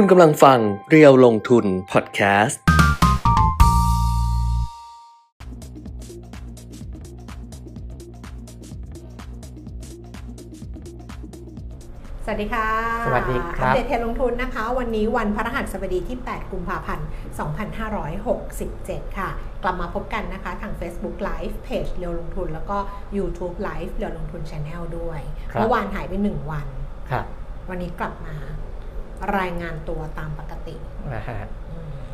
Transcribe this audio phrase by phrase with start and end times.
[0.00, 0.58] คุณกำลังฟัง
[0.90, 2.60] เรียวลงทุนพอดแคสต์
[12.24, 12.68] สวัสดีค่ะ
[13.06, 17.06] สวัสดีครับ อัปเดตเทรนด์ลงทุนนะคะ วันนี้วันพฤหัสบดีที่ 8 กุมภาพันธ์
[18.32, 19.28] 2567 ค่ะ
[19.62, 22.78] กลับมาพบกันนะคะทาง Facebook Live เพจเรียวลงทุน แล้วก็
[23.16, 25.20] YouTube Live เรียวลงทุน Channel ด้วย
[25.52, 26.66] ครับ เมื่อวานหายไป 1 วัน
[27.10, 27.24] ครับ
[27.70, 28.36] วันนี้กลับมา
[29.38, 30.74] รายงานตัวตามปกติ
[31.14, 31.38] นะฮะ
[31.70, 32.12] อืม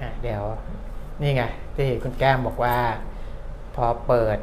[0.00, 0.42] อะเดี๋ยว
[1.22, 1.42] นี่ไง
[1.76, 2.76] ที่คุณแก้มบอกว่า
[3.74, 4.38] พอเปิด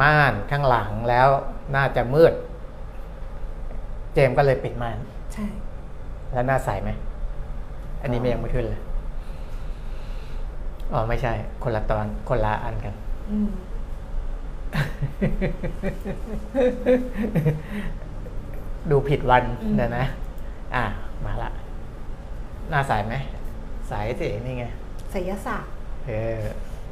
[0.00, 1.28] ม่านข้างหลังแล้ว
[1.76, 2.32] น่าจะมืด
[4.14, 4.98] เจมส์ก็เลยปิดม่าน
[5.32, 5.46] ใช่
[6.32, 6.90] แล้วหน้าใสไหม
[8.02, 8.80] อันนี้อ๋อไม่ยังไม่ขึ้นเลย
[10.92, 12.94] อ๋อไม่ใช่ คนละตอนคนละอันกัน
[13.30, 13.48] อืม
[18.90, 20.04] ดูผิดวันอืมเดี๋ยวนะ
[20.74, 20.84] อะ
[21.24, 21.50] มาละ
[22.70, 23.14] หน้าใสไหม
[23.88, 24.64] ใสสินี่ไง
[25.12, 25.70] ศิลศาสตร์
[26.06, 26.42] เออ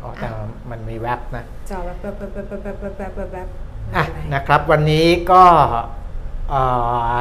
[0.02, 0.28] อ๋อแต่
[0.70, 3.48] มันมีแวบนะจอแบบแบบแบบแบบแบบแบบแบบแบบแบบ
[3.94, 5.42] อะอะไรนะครับ วันนี้ก็
[6.50, 6.62] เอ่
[7.16, 7.20] อ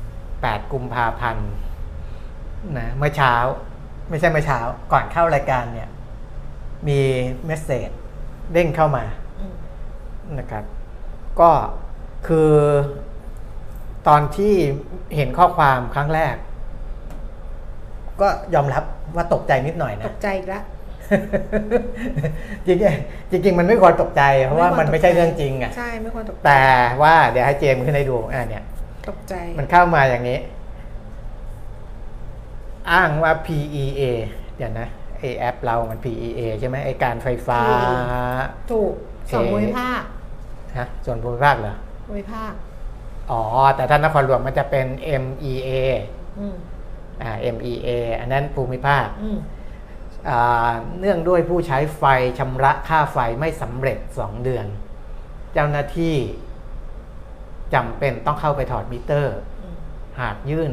[0.00, 1.50] 8กุมภาพันธ์
[2.78, 3.34] นะเมื่อเช้า
[4.08, 4.58] ไม่ใช่เมื่อเช้า
[4.92, 5.88] ก่อนเข้ารายการเนี่ย
[6.88, 7.00] มี
[7.46, 7.90] เมสเซจ
[8.52, 9.04] เด้งเข้ามา
[9.40, 9.54] อืม
[10.38, 10.64] นะครับ
[11.40, 11.50] ก็
[12.26, 12.52] คือ
[14.08, 14.54] ตอนที่
[15.16, 16.34] เห็นข้อความครั้งแรก
[18.20, 18.84] ก็ยอมรับ
[19.16, 20.64] ว่าตกใจนิดหน่อยตนะกใจอีกแล้ว
[22.66, 26.64] จริงๆจริงๆมันไม่ควรตกใจ เพราะว่ามันไม่ใช่เรื่องจริงอะใช่ไม่ควรตกใจแต่
[27.02, 28.64] ว่าเดี๋ยวให้เจมส์ขึ้นให้ดูอ่าเนี่ย
[29.08, 30.38] ตกใจ มันเข้ามาอย่างนี้
[32.92, 34.02] อ้างว่า PEA
[34.56, 37.60] เดี๋ยวนะไอแอปเรามัน PEA ใช่ไหมไอการไฟฟ้า
[38.72, 38.92] ถูก
[39.32, 40.02] สองโอเคภูมิภาค
[40.78, 41.74] ฮะส่วนภูมิภาคเหรอ
[42.06, 42.52] ภูมิภาค
[43.30, 43.42] อ๋อ
[43.76, 44.86] แต่ถ้านครหลวงมันจะเป็น
[45.22, 45.68] MEA
[46.38, 46.54] อืม
[47.22, 47.88] อ่า MEA
[48.20, 49.38] อันนั้นภูมิภาคอืม
[50.28, 52.04] อ่าเนื่องด้วยผู้ใช้ไฟ
[52.38, 54.66] ชำระค่าไฟไม่สำเร็จ 2 เดือน
[55.54, 56.16] เจ้าหน้าที่
[57.74, 59.76] จำเป็นต้องเข้าไปถอดมิเตอร์อืม
[60.20, 60.72] หากยื่น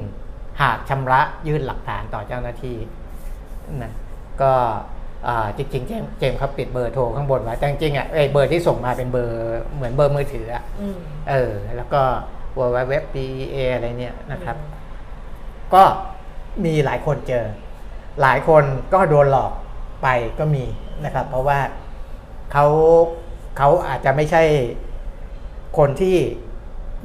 [0.62, 2.78] หากชำระยื่นหลักฐานต่อเจ้าหน้าที่
[3.84, 3.92] นะ
[4.42, 4.54] ก็
[5.28, 9.38] อ่าจริงๆเจมส์เจมส์เขาปิดเบอร์โทรข้างบนไว้แต่จริงๆอะเอ้ยเบอร์ที่ส่งมาเป็นเบอร์
[9.76, 10.98] เหมือนเบอร์มือถืออะอืม
[11.30, 12.02] เออ แล้วก็
[12.60, 13.18] w w w d
[13.54, 14.58] a อะไรเนี่ยนะครับ
[15.74, 15.84] ก็
[16.66, 17.46] มีหลายคนเจอ
[18.22, 18.64] หลายคน
[18.94, 19.52] ก็โดนหลอก
[20.04, 20.08] ไป
[20.40, 20.66] ก็มี
[21.06, 21.60] นะครับ เพราะว่า
[22.52, 22.66] เขา
[23.58, 24.44] เขาอาจจะไม่ใช่
[25.78, 26.18] คนที่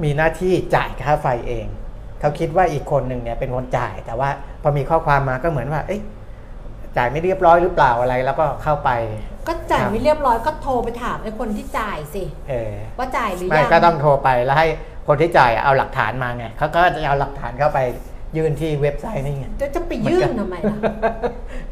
[0.02, 1.66] มีหน้าที่จ่ายค่าไฟเอง
[2.20, 4.30] เขาคิดว่าอีกคนหนึ่งเนี่ยเป็นคนจ่าย แต่ว่า
[4.62, 6.00] พอมีข้อความมาก็เหมือนว่า เอ๊ะ
[6.96, 8.90] จ่ายไม่เรียบร้อยหรือเปล่าอะไรแล้วก็เข้าไป
[9.48, 14.68] ก็จ่ายครับไม่เรียบร้อยก็โทรไปถามไอ้คนที่จ่ายสิเออว่าจ่ายหรือไม่ยังก็ต้องโทรไปแล้วให้
[15.06, 17.80] คนที่จ่ายเอาหลักฐานมาไงเขาก็จะเอาหลักฐานเข้าไป
[18.36, 20.76] ยื่นที่เว็บไซต์นี่ไงจะจะไปยื่นทำไมล่ะ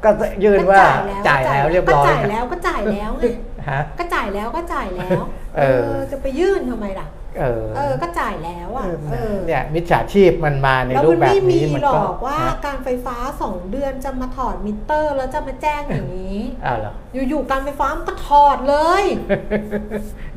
[0.04, 0.10] ก็
[0.44, 3.24] ยื่นว่าก็จ่ายแล้วเรียบร้อยก็จ่ายแล้วก็จ่ายแล้วไง
[3.70, 5.22] ฮะก็จ่ายแล้วก็จ่ายแล้ว
[5.56, 7.08] เออจะไปยื่นทำไมล่ะ
[7.38, 16.92] เออเออก็จ่ายแล้วอะเออเนี่ยมิจฉาชีพมันมาในแล้วรูมัปนแบบไม่มีนี้มันหรก็อกว่าฮะการไฟฟ้าสองเดือนจะมาถอดมิเตอร์แล้วจะมาแจ้งอย่างนี้อ้าวเหรอ
[17.28, 19.04] อยู่ๆการไฟฟ้ามันก็ถอดเลย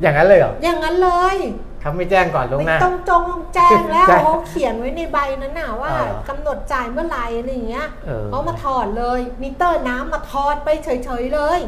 [0.00, 1.36] อย่างนั้นเลยเหรออย่างนั้นเลย
[1.84, 11.60] เขาไม่แจ้งก่อนล่วงไม่หน้าต้องจงต้องแจ้งแล้วใช่เขาเขียนไว้ในใบนั้นน่ะว่าอ๋อเหรอกำหนดจ่ายเมื่อไหร่อะไรอย่างเงี้ยเออเขามาถอดเลยมิเตอร์น้ำมาถอดไปเฉยๆเลย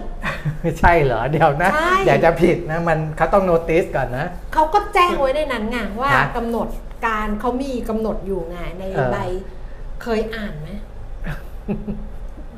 [0.60, 6.68] ไม่ใช่เหรอเดี๋ยวนะใช่อย่าจะผิดนะมันเขาต้อง notice ก่อนนะเขาก็แจ้งไว้ในนั้นไงว่าฮะกำหนด
[7.06, 9.18] การเขามีกำหนดอยู่ไงในเออใบ
[10.02, 10.68] เคยอ่านไหม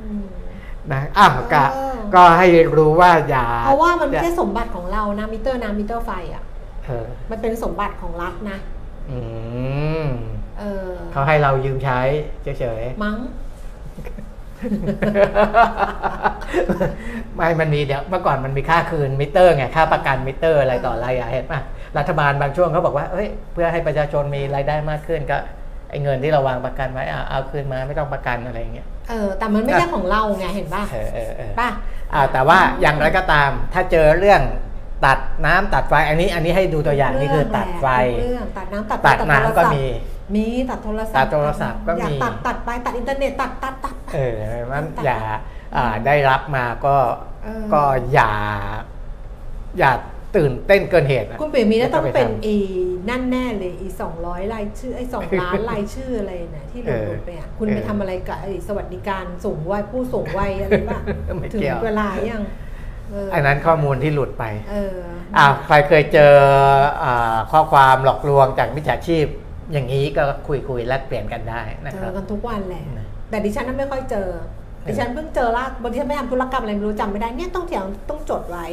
[0.01, 0.27] อืม
[0.93, 2.47] นะอ้าวก็เออก็ให้
[2.77, 6.48] รู้ว่าอย่าเพราะว่ามันไม่ใช่อย่สมบัติของเรานะมิเตอร์น้ำมิเตอร์ไฟอะเออ
[7.31, 8.59] มันเป็นสมบัติของรัฐนะ
[9.11, 9.19] อื
[10.05, 10.07] ม
[10.59, 12.01] เออเขาให้เรายืมใช้
[12.43, 13.17] เฉยๆ มั้ง
[17.37, 21.61] ไม่มันมีเดี๋ยวเมื่อก่อนมันมีค่าคืนมิเตอร์ไงค่าประกันมิเตอร์อะไรต่ออะไรอะเห็นป่ะ
[21.99, 25.39] รัฐบาลบางช่วงเขาบอกว่าเอ้ยเพื่อให้ประชาชนมีรายได้มากขึ้นก็
[25.91, 31.71] ไอ้เงินที่เราวางประกันไว้อะเอาคืนมาไม่ต้องประกันอะไรอย่างเงี้ยเออแต่มันไม่ใช่ของเราไงเห็นป่ะเออเออเออป่ะ
[32.15, 34.41] อ่าแต่ว่าอย่างไรก็ตาม ถ้าเจอเรื่อง
[35.05, 37.87] ตัดน้ำตัดไฟอันนี้อันนี้ให้ดูตัวอย่างนี่คือตัดไฟ
[38.21, 39.85] เรื่องตัดน้ำตัดไฟตัดน้ำโทรก็ศัพท์มี
[40.35, 44.37] มีตัดโทรศัพท์ตัดโทรศัพท์ก็อยามีตัดตัดไปตัดอินเทอร์เน็ตตัดตัดตัดเออ
[44.71, 45.19] มันอย่า
[45.77, 46.97] อ่าได้รับมาก็
[47.45, 48.33] เออก็อย่า
[49.79, 49.93] อย่า
[50.37, 52.57] ตื่นเต้นเกินเหตุนะคุณเปียมีน่าต้องไม่เป็นทำอี
[53.09, 61.01] นั่นแน่เลยอีสองร้อยรายชื่อไอ้สองล้านรายชื่ออะไรนะที่หลุดเออหลุดไปอะคุณเออไปทำอะไรกับไอ้สวัสดิการสูงวัยผู้สูงวัยอะไรป่ะ
[61.39, 64.97] ไม่ถึงเกี่ยวเวลายังเอออันนั้นข้อมูลที่หลุดไปเออ
[65.39, 66.35] อ้าวใครเคยเจอ
[67.03, 69.27] อาข้อความหลอกลวงจากมิจฉาชีพ
[69.73, 74.29] อย่างนี้ก็คุยคุยๆแลกเปลี่ยนกันได้นะเจครัอบกันทุกวันแหละนะแต่ดิฉันนั้นไม่ค่อยเจอ
[74.89, 78.67] ดิฉันเพิ่งเจอละบางทีฉันไม่ทำธุรกรรมอะไรไม่รู้จำไม่ได้เนี่ยต้องเถียงต้องจดไว้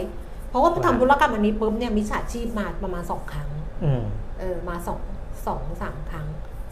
[0.49, 3.49] เพราะว่าพอทำธุรกรรมอันนี้ปุ๊บเนี่ยมิจฉาชีพมาประมาณสองครั้ง
[3.83, 4.03] อืม
[4.39, 4.99] เออมาสอง
[5.47, 6.27] สองสามครั้ง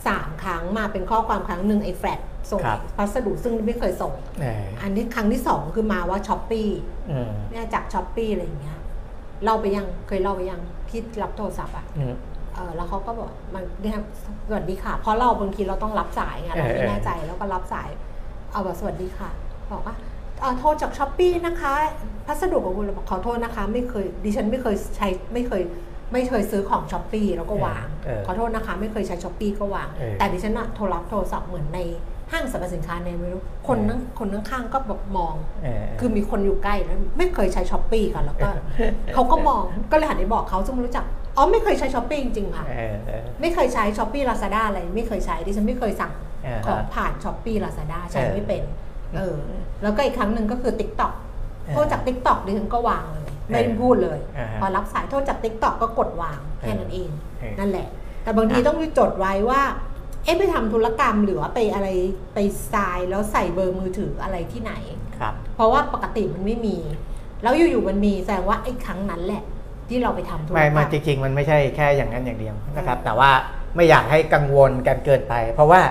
[0.08, 2.20] สามครั้งมาเป็นข้อความครั้งหนึ่งไอ้แฟลต
[2.52, 6.68] ส่งครับพัสดุซึ่งไม่เคยส่ง เอออันนี้ครั้งที่สองคือมาว่าช้อปปี้
[7.12, 8.80] อืมเนี่ยจากช้อปปี้อะไรอย่างเงี้ย
[9.44, 12.16] เล่าไปยังเคยเล่าไปยังที่รับโทรศัพท์อะอืม
[12.56, 13.98] เออแล้วเขาก็บอกมันเนี่ย
[14.50, 17.90] สวัสดีค่ะ เพราะเราบางทีเราต้องรับสายไงเราไม่เออแน่ใจแล้วก็รับสาย
[18.54, 19.30] เอาแบบสวัสดีค่ะ
[19.74, 19.96] บอกว่า
[20.40, 21.74] เอ่อโทรจากช้อปปี้นะคะ
[22.26, 25.62] พัสดุของคุณเราบอกขอโทษนะคะ ไม่เคยดิฉันไม่เคยใช้ไม่เคย
[26.14, 31.80] ไม่เคยซื้อของช้อปปี้แล้วก็วางเออขอโทษนะคะ ไม่เคยใช้ช้อปปี้ก็วางเออแต่ดิฉันอะโทรรับโทรศัพท์เหมือนใน
[32.32, 35.34] ห้างสรรพสินค้าในไม่รู้คนนั่งคนข้างๆก็แบบมอง
[35.64, 38.50] เออคือมีคนอยู่ใกล้แล้วไม่เคยใช้ช้อปปี้ค่ะแล้วก็
[39.14, 39.62] เขาก็มอง
[39.92, 41.06] ก็เลยหันไปบอกเขาซึ่งไม่รู้จัก
[41.38, 46.14] อ๋อไม่เคยใช้ช้อปปี้จริงๆค่ะเออเออไม่เคยใช้ช้อปปี้ลาซาด้าอะไรไม่เคยใช้ดิฉันไม่เคยสั่ง
[46.46, 48.64] อ่าฮะของผ่านช้อปปี้ลาซาด้าใช้เออไม่เป็น
[49.16, 49.38] เออ
[49.84, 51.14] แล้วก็อีกครั้งหนึ่งก็คือ t ิ k t o k
[51.66, 53.23] เออโทรจาก t ิ k t o k ดิฉันก็วางเลย
[53.54, 57.10] ไม่ได้พูดเลยอ่าฮะพอรับสายโทรจาก TikTok ก็กดวางแค่นั้นเอง
[57.40, 57.88] เออนั่นแหละ
[58.24, 59.62] แต่บางทีอะต้องมีจดไว้ว่า
[60.24, 61.88] เอ๊ะไปทำธุรกรรมหรือว่าไปอะไร
[62.34, 62.40] ไป
[62.74, 64.74] ทรายแล้วใส่เบอร์มือถืออะไรที่ไหน
[65.20, 66.78] ครับ เพราะว่าปกติมันไม่มี
[67.44, 69.44] แล้วอยู่ๆมันมีแสดงว่าไอ้ครั้งนั้นแหละ
[69.90, 73.32] ที่เราไปทำธุรกรไม่รมมันจริงๆมันไม่ใช่แค่อย่างนั้นอย่างเดียวนะครับ แต่ว่า
[73.76, 75.82] ไม่อยากให้กังวลกันเกินไป เพราะว่า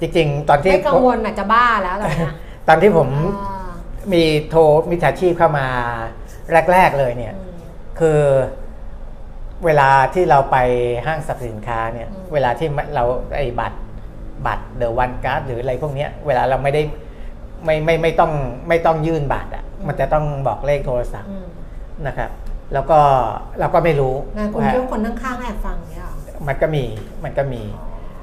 [0.00, 2.32] จริง ๆ ตอนที่ไม่กังวลอะจะบ้าแล้วตอนเนี้ย
[2.68, 3.08] ตอนที่ผม
[3.38, 3.70] อ่า
[4.12, 5.66] มีโทรมิจฉาชีพเข้ามา
[6.72, 7.50] แรก ๆเลยเนี่ยอืม
[8.00, 8.20] คือ
[9.64, 10.56] เวลาที่เราไป
[11.06, 13.04] ห้างสรรพสินค้าเนี่ยอืมเวลาที่เรา
[13.36, 13.78] ไอ้บัตร
[14.46, 16.82] บัตรเดอะวันการ์ดหรืออะไรพวกเนี้ยเวลาเราไม่ได้
[17.64, 18.32] ไม่ไม่ไม่ต้อง
[18.68, 21.46] ไม่ต้องยื่นบัตรอะมันจะต้องบอกเลขโทรศัพท์อืม
[22.06, 22.30] นะครับ
[22.74, 22.98] แล้วก็
[23.60, 26.14] เราก็ไม่รู้งานคุณว่าเพื่อนคนข้างๆแอบฟังเนี่ยเหรอ
[26.48, 26.84] มันก็มี
[27.24, 27.62] มันก็มี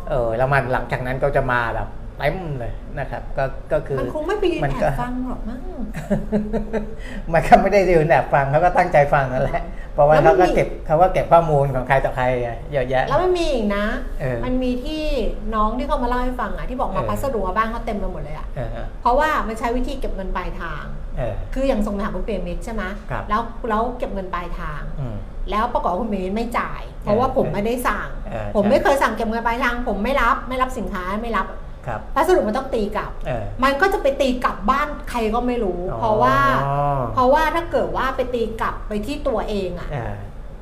[0.10, 5.60] เออแล้วมันหลังจากนั้นก็จะมาแบบ เต็มเลยนะครับก็ก็คือมันคงไม่ไปยืนมันแอก็บฟังหรอกมั้ง
[7.34, 9.64] มันก็ไม่ได้ยืนแอบฟังเขาก็ตั้งใจฟังนั่นแหละ
[9.94, 12.26] เพราะว่าแล้วมัเขานก็มีเก็บเขาก็เก็บข้อมูลของใครต่อใคร
[12.72, 13.86] เยอะแยะ แล้วมันมีอีกนะ
[14.22, 15.04] เออมันมีที่
[15.56, 18.70] น้องที่เขามาเล่าให้ฟังอะที่บอกมาเออพัสดุมาบ้านเขาเต็มไปหมดเลยอะเออ
[19.02, 20.84] เพราะว่ามันใช้วิธีเก็บเงินปลายทาง
[21.18, 25.16] เออคืออย่างส่งไปหาคุณเปรมิตรใช่ไหมครับแล้วแล้วเก็บเงินปลายทางอืม
[25.52, 31.48] แล้วปรากฏว่าคุณเปรมิตรไม่จ่าย เพราะว่าผมไม่ได้สั่งเออผมใช่ไม่เคยสั่งเก็บเงินปลายทาง ผมไม่รับไม่รับสินค้าไม่รับ
[31.88, 36.36] ครับพัสดุมันต้องตีกลับเออมันก็จะไปตีกลับบ้านใครก็ไม่รู้อ๋อเพราะว่า
[37.14, 40.16] เพราะว่าถ้าเกิดว่าไปตีกลับไปที่ตัวเองอะเออ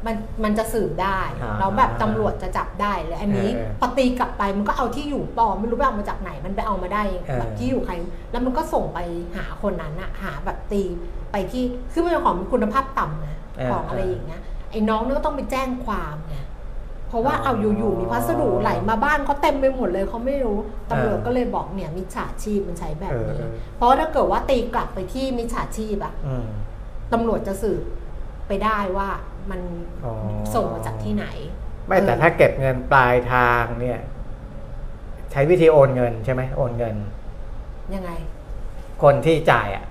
[0.05, 7.93] มันมันจะสืบได้อ่าแล้วแบบตำรวจจะจับได้เลยอันนี้เออพอตีกลับไปมันก็เอาที่อยู่ปลอมไม่รู้ไปเอามาจากไหนมันไปเอามาได้เออแบบที่อยู่ใคร
[8.31, 8.99] แล้วมันก็ส่งไป
[9.35, 10.81] หาคนนั้นอะหาแบบตี
[11.31, 13.27] ไปที่คือมันเป็นของมีคุณภาพต่ำไง
[13.71, 14.41] ของอะไรอย่างเงี้ย
[14.71, 16.35] ไอ้น้องนี่ก็ต้องไปแจ้งความไง
[17.13, 20.57] เพราะว่าเอาอยู่ๆมีพัสดุไหลมาบ้านเขาเต็มไปหมดเลยเขาไม่รู้
[20.89, 26.47] ตำรวจก็เลยบอกเนี่ยมิจฉาชีพมันใช้แบบเออนี้เออเพราะว่าถ้าเกิดว่าตีกลับไปที่มิจฉาชีพอะอืม
[27.13, 27.81] ตำรวจจะสืบ
[28.47, 29.09] ไปได้ว่า
[29.51, 29.61] มัน
[30.05, 30.13] อ๋อ
[30.53, 31.25] ส่งมาจากที่ไหน
[31.87, 33.99] ไม่แต่ถ้าเก็บเงินปลายทางเนี่ย
[35.31, 36.95] ใช้วิธีโอนเงินใช่ไหมโอนเงิน
[37.95, 38.11] ยังไง
[39.03, 39.85] คนที่จ่ายอะ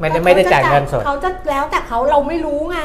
[0.00, 2.80] ไม่ได้ไม่ได้จ่ายเงินสดเขาจะแล้วแต่เขาเราไม่รู้ไง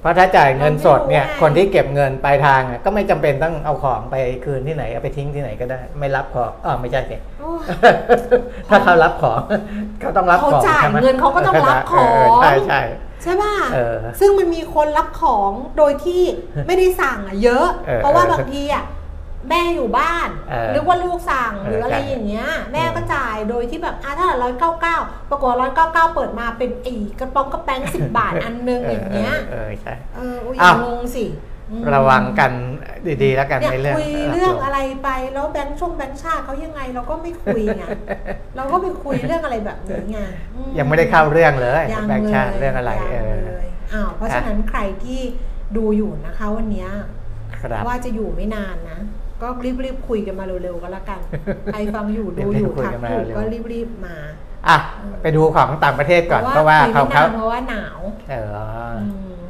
[0.00, 4.14] เพราะถ้าจ่ายเงินสดเนี่ยเราไม่รู้ไงคนที่เก็บเงินปลายทางอะก็ไม่จำเป็นต้องเอาของไป
[4.44, 7.64] คืนที่ไหนเอาไปทิ้งที่ไหนก็ได้ ไม่รับของอ๋อไม่ใช่สิโอ้ย
[8.68, 9.40] ถ้าเขารับของ
[10.00, 12.80] เขาต้องรับของเขาจ่ายใช่ไหมเงินเขาก็ต้องรับของเใช่ใช่
[13.22, 16.22] ใช่ป่ะเออซึ่งมันมีคนรับของโดยที่
[16.66, 18.84] ไม่ได้สั่งอะเยอะเออเพราะว่าบางทีอะ
[19.48, 24.96] แม่อยู่บ้านเออนึกว่าลูกสั่งเออหรืออะไรใช่อย่างเงี้ย แม่ก็จ่ายโดยที่แบบอะถ้าร้อยเก้าเก้า
[25.30, 31.26] ปรากฏร้อยเก้าเก้าเปิดมาเป็นไอีกระป๋องกระแป้งสิบบาทอันนึงอย่างเงี้ยเออเออใช่เอออุ้ยอ้าวงงสิ
[31.70, 32.52] อืมระวังกัน
[33.22, 37.84] ดีๆ แล้วกันเนี่ยในเรื่องคุยเรื่องอะไรไปแล้วแบงค์ช่วงแบงค์ชาติเขายังไงเราก็ไม่คุยไง
[38.56, 40.18] เราก็ไปคุยเรื่องอะไรแบบนี้ไง
[40.54, 45.20] อืยังไม่ได้เข้าเรื่องเลยยังแบงค์ชาติลยเรื่องอะไรยังเออเลยอ้าวเพราะฉะนั้นใครที่
[45.76, 46.88] ดูอยู่นะคะวันเนี้ย
[47.60, 48.98] ครับว่าจะอยู่ไม่นานนะ
[49.42, 49.48] ก็
[49.84, 51.20] รีบๆคุยกันมาเร็วๆก็แล้วกัน
[51.72, 54.16] ใครฟังอยู่ดูอยู่รีบๆคุยทักกันมาถูกเร็วก็รีบๆมา
[54.68, 54.78] อะ
[55.22, 57.98] ไปดูของต่างประเทศก่อนเพราะว่าคุยเขาไม่เขานานเพราะว่าหนาว
[58.30, 59.40] เอออม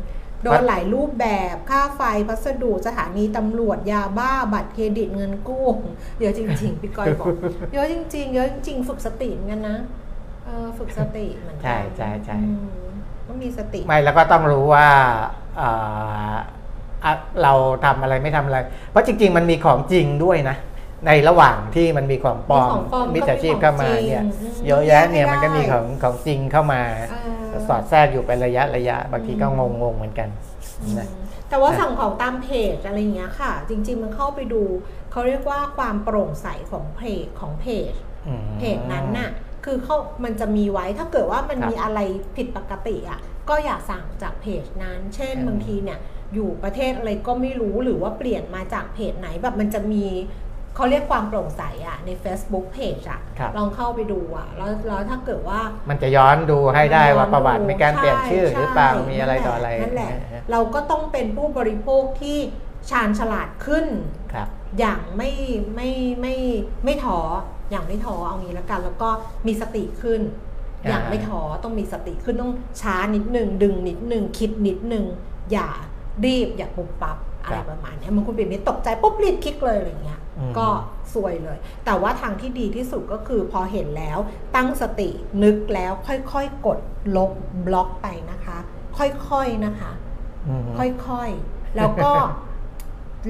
[0.42, 5.66] โดนหลายรูปแบบค่าไฟพัสดุสถานีตำรวจยาบ้าบัตรเครดิตเงินกู้
[6.20, 7.26] เยอะจริง ๆ พี่ก้อยบอก
[7.72, 9.78] เยอะจริง ๆ เยอะจริงๆฝึกสติเหมือนกันนะ
[10.44, 12.52] เออฝึกสติเหมือนกัใช่ใช่ใช่อื
[12.88, 12.90] ม
[13.28, 14.86] ต้องมีสติไม่แล้วก็ต้องรู้ว่า
[17.04, 17.52] เอ่ออะเรา
[17.84, 18.58] ทำอะไรไม่ทำอะไร
[18.90, 20.56] เพราะจริง ๆ มันมีของจริงด้วยนะ
[21.06, 30.28] ในระหว่างที่มันมีของปลอมีมของปลอมมิจฉาชีพเข้ามาเนี่ยก็มีของจริงเยอะแยะเนี่ยไม่ได้มันก็มีของของจริงเข้ามาเออสอดแทรกอยู่เป็นระยะระยะบางทีก็งงงๆเหมือนกัน
[30.98, 31.08] นะ
[31.48, 34.62] แต่ว่าสั่งของตามเพจอะไรอย่างเงี้ยค่ะ จริง ๆ มันเข้าไปดู
[35.10, 37.92] เขาเรียกว่าความโปร่งใสของเพจของเพจ
[38.26, 39.30] อืมเพจนั้นน่ะ
[39.64, 42.00] คือเขามันจะมีไว้ถ้าเกิดว่ามันครับมีอะไร
[42.36, 45.98] ผิดปกติอะก็อย่าสั่งจากเพจนั้น เช่นอืมบางทีเนี่ย
[46.34, 50.04] อยู่ประเทศอะไรก็ไม่รู้หรือว่าเปลี่ยนมาจากเพจไหนแบบมันจะมี
[50.76, 55.60] เขาเรียกความโปร่งใสอะใน Facebook Page อะครับ ลองเข้าไปดูอะแล้วแล้วถ้าเกิดว่า
[55.90, 62.38] มันจะย้อนดูให้ได้ว่าประวัติดูมีการเปลี่ยนชื่อใหรือเปล่าใช่มีอะไรต่ออะไรนั่นแหละนะฮะเราก็ต้องเป็นผู้บริโภคที่
[62.90, 63.86] ชาญฉลาดขึ้น
[64.32, 64.48] ครับ
[64.78, 65.30] อย่างไม่
[65.74, 66.34] ไม่ไม่
[66.84, 67.18] ไม่ท้อ
[67.70, 69.08] อย่างไม่ท้อเอางี้แล้วกัน แล้วก็
[69.46, 70.20] มีสติขึ้น
[70.84, 75.04] อ่า อย่างไม่ท้อต้องมีสติขึ้นต้องช้านิดนึงดึงนิดนึงคิดนิดนึง
[75.52, 75.68] อย่า
[76.24, 80.66] รีบอย่าปุบปับอะไรประมาณเนี้ยมันคุณปิ่มไม่ตกใจปุ๊บรีบคลิกเลยอะไรเงี้ยอืมก็
[81.14, 84.18] ซวยเลย แต่ว่าทางที่ดีที่สุดก็คือพอเห็นแล้ว
[84.56, 85.08] ตั้งสติ
[85.42, 86.78] นึกแล้วค่อยๆ กด
[87.16, 87.32] ลบ
[87.66, 88.58] บล็อกไปนะคะ
[88.98, 89.90] ค่อยๆนะคะ
[90.48, 90.64] อืม
[91.06, 92.12] ค่อยๆ แล้วก็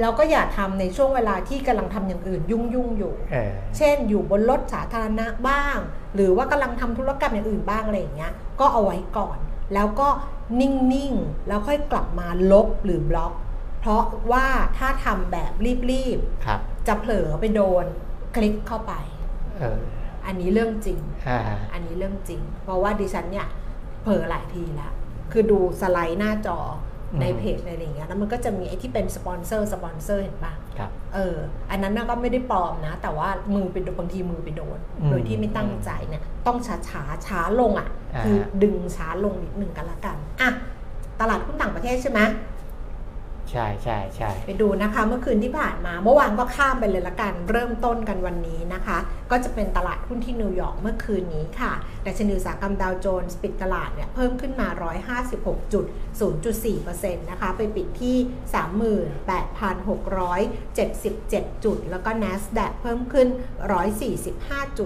[0.01, 5.77] แล้วก็อย่าทำในช่วงเวลาที่กำลังทำอย่างอื่นยุ่งยุ่งๆอยู่เออเช่นอยู่บนรถสาธารณะบ้าง
[6.15, 9.39] หรือว่ากำลังทำธุรกรรมอย่างอื่นบ้างอะไรอย่างเงี้ย ก็เอาไว้ก่อน
[9.75, 10.09] แล้วก็
[10.61, 13.33] นิ่ง ๆ แล้วค่อยกลับมาลบหรือบล็อก
[13.81, 14.47] เพราะว่า
[14.79, 15.53] ถ้าทำแบบ
[15.91, 17.85] รีบครับๆจะเผลอไปโดน
[18.35, 18.95] คลิกเข้าไป
[19.59, 19.81] เออ
[20.27, 20.99] อันนี้เรื่องจริง
[21.29, 21.41] อ่า
[21.73, 23.49] อันนี้เรื่องจริง เพราะว่าดิฉันเนี่ย
[24.03, 24.93] เผลอหลายทีแล้ว
[25.33, 26.59] คือดูสไลด์หน้าจอ
[27.21, 31.37] ในอืมเพจในอะไรอย่างเงี้ยแล้วมันก็จะมีไอ้ที่เป็นสปอนเซอร์สปอนเซอร์เห็นปะครับเออ
[31.71, 40.51] อันนั้นน่ะก็ไม่ได้ปลอมนะ แต่ว่ามือไปโดนบางทีมือไปโดนอืมโดยที่ไม่ตั้งใจเนี่ยต้องช้าช้าๆช้าลงอะอ่าคือดึงช้าลงนิดนึงกันละกันอะ
[41.21, 42.21] ตลาดหุ้นต่างประเทศใช่ไหม
[43.55, 48.99] ใช่ใช่ใช่ไปดูนะคะ เมื่อคืนที่ผ่านมา เมื่อวานก็ข้ามไปเลยละกัน เริ่มต้นกันวันนี้นะคะ
[49.31, 51.73] ก็จะเป็นตลาดหุ้นที่นิวยอร์กเมื่อคืนนี้ค่ะ
[52.07, 54.69] ดัชนีอุตสาหกรรมดาวโจนส์ปิดตลาดเนี่ยเพิ่มขึ้นมา
[55.23, 58.17] 156.04%นะคะไปปิดที่
[61.55, 63.29] 38,677 จุด แล้วก็ NASDAQ เพิ่มขึ้น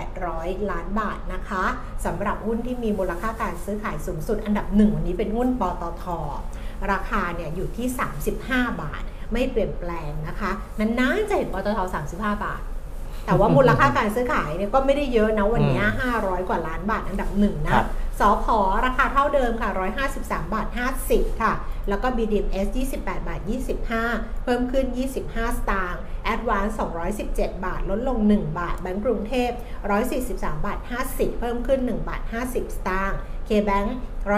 [0.05, 1.63] 4,800 ล้านบาทนะคะ
[2.05, 6.05] สำหรับหุ้นที่มีมูลค่าการซื้อขายสูงสุดอันดับหนึ่งวันนี้เป็นหุ้นปตท
[6.91, 7.87] ราคาเนี่ยอยู่ที่
[8.33, 11.79] 35 บาท ไม่เปลี่ยนแปลงนะคะนานๆจะเห็นปตท
[12.11, 12.11] 35
[12.45, 12.61] บาท
[13.25, 15.83] แต่ว่ามูลค่าการซื้อขายเนี่ยก็ไม่ได้เยอะนะวันนี้
[16.15, 17.87] 500 กว่าล้านบาทอันดับหนึ่งนะครับ
[18.19, 19.69] สอพอราคาเท่าเดิมค่ะ
[20.11, 20.67] 153 บาท
[21.05, 21.53] 50 ค่ะ
[21.89, 23.39] แล้วก็ BDMs 28 บาท
[23.91, 24.85] 25 เพิ่มขึ้น
[25.23, 26.01] 25 สตางค์
[26.33, 26.73] Advance
[27.19, 29.51] 217 บาท ลดลง 1 บาท แบงก์กรุงเทพ
[30.07, 33.17] 143 บาท 50 เพิ่มขึ้น 1 บาท 50 สตางค์
[33.49, 33.89] KBank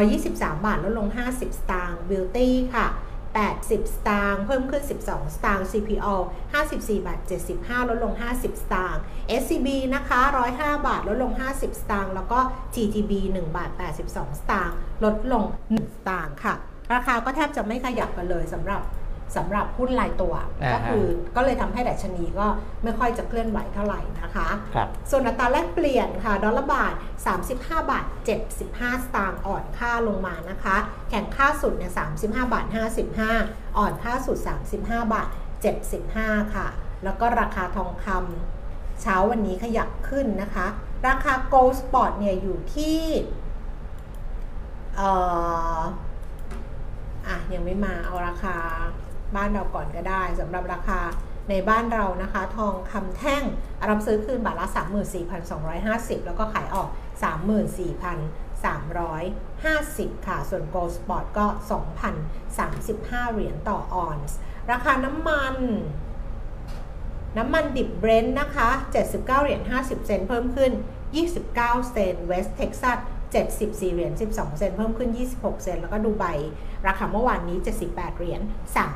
[0.08, 2.88] 123 บาทลดลง 50 สตางค์ Beauty ค่ะ
[3.36, 6.16] 80 สตางค์เพิ่มขึ้น 12 สตางค์ CPO
[6.56, 7.20] 54 บาท
[7.56, 9.02] 75 ลดลง 50 สตางค์
[9.42, 10.20] SCB นะคะ
[10.54, 12.40] 105 บาท ลดลง 50 สตางค์ แล้วก็
[12.74, 13.70] TTB 1 บาท
[14.06, 16.54] 82 สตางค์ ลดลง 1 สตางค์ค่ะ
[16.94, 18.82] ราคาก็แทบจะไม่ขยับกันเลยสำหรับ
[19.36, 21.06] สำหรับหุ้นรายตัวอ่าฮะก็คือ
[21.36, 22.48] ก็เลยทำให้ดัชนีก็
[22.84, 26.94] ไม่ค่อยจะเคลื่อนไหวเท่าไหร่นะคะครับส่วนอัตราแลกเปลี่ยนค่ะ ดอลลาร์บาท
[27.38, 27.54] 35
[27.92, 28.06] บาท
[28.56, 30.76] 75 สตางค์อ่อนค่าลงมานะคะ
[31.10, 32.66] แข่งค่าสุดเนี่ย35 บาท
[33.22, 34.38] 55 อ่อนค่าสุด
[34.78, 34.78] 35
[35.14, 35.28] บาท
[35.92, 36.68] 75 ค่ะ
[37.04, 40.68] แล้วก็ราคาทองคำเช้าวันนี้ขยับขึ้นนะคะ
[41.08, 43.02] ราคา Gold Spot เนี่ยอยู่ที่
[44.96, 45.10] เอ่
[45.78, 45.80] อ
[47.28, 48.58] อะยังไม่มาเอาราคา
[49.36, 51.00] บ้านเราก่อนก็ได้สำหรับราคา
[51.50, 53.44] ในบ้านเรานะคะ ทองคำแท่ง
[53.90, 54.68] รับซื้อคืนบาทละ
[55.48, 56.90] 34,250 แล้วก็ขายออก
[59.28, 61.46] 34,350 ค่ะ ส่วน Gold Spot ก็
[62.20, 64.38] 2,035 เหรียญต่อออนซ์
[64.72, 65.56] ราคาน้ำมัน
[67.38, 68.70] น้ำมันดิบเบรนท์นะคะ
[69.04, 70.72] 79 เหรียญ 50 เซนต์เพิ่มขึ้น
[71.32, 73.00] 29 เซนต์เวสต์เท็กซัส
[73.46, 76.26] 74 เหรียญ 12 เซนต์เพิ่มขึ้น 26 เซนต์แล้วก็ดูไบ
[76.88, 78.42] ราคาเมื่อวานนี้ 78 เหรียญ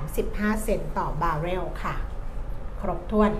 [0.03, 1.95] 35 เซนต์ต่อบาร์เรลค่ะ
[2.81, 3.31] ครบถ้วน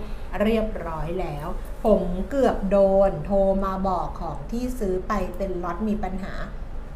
[0.42, 1.46] เรียบร้อยแล้ว
[1.84, 2.78] ผมเกือบโด
[3.08, 6.34] นโทรมาบอกของที่ซื้อไปเป็นล็อตมีปัญหา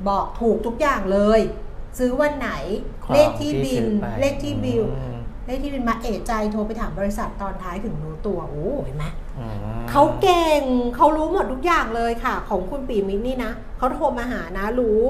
[0.09, 1.41] บอกถูกทุกอย่างเลย
[1.99, 2.51] ซื้อวันไหน
[3.05, 9.07] ของเลขที่บิลที่ซื้อไปเลขที่บิลอืมเลขที่บิลมาเอะใจโทรไปถามบริษัทตอนท้ายถึงรู้ตัว โอ้เห็นไหม
[9.39, 10.63] อืมเขาเก่ง
[10.97, 15.03] เขารู้หมดทุกอย่างเลยค่ะ ของคุณปีมิตรนี่นะเขาโทรมาหานะรู้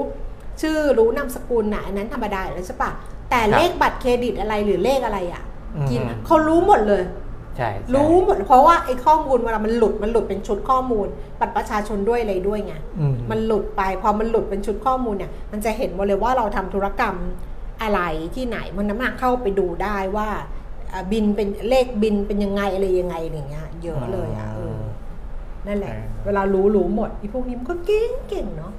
[0.61, 2.91] ชื่อรู้นามสกุลนะอันนั้นธรรมดาอยู่แล้วใช่ปะ
[3.29, 5.43] แต่เลขบัตรเครดิตอะไรหรือเลขอะไรอะ
[5.89, 7.03] กินอะเขารู้หมดเลย
[7.57, 11.07] ใช่ใช่รู้หมดเพราะว่าไอ้ข้อมูลเวลามันหลุดมันหลุดเป็นชุดข้อมูล
[11.39, 17.15] บัตรประชาชนด้วยอะไรด้วยไงอืมมันหลุดไปพอมันหลุดเป็นชุดข้อมูลเนี่ย มันจะเห็นหมดเลยว่าเราทำธุรกรรม
[17.81, 18.01] อะไร
[18.35, 20.29] ที่ไหนมันน้ำหนักเข้าไปดูได้ว่า
[20.91, 24.81] อ่าบินเป็นเลขบินเป็นยังไงอะไรยังไงอะไรเงี้ยเยอะเลยอะเออ
[25.67, 25.93] นั่นแหละ
[26.25, 28.73] เวลารู้รู้หมดอีพวกนี้มันก็เก่งเก่งเนาะ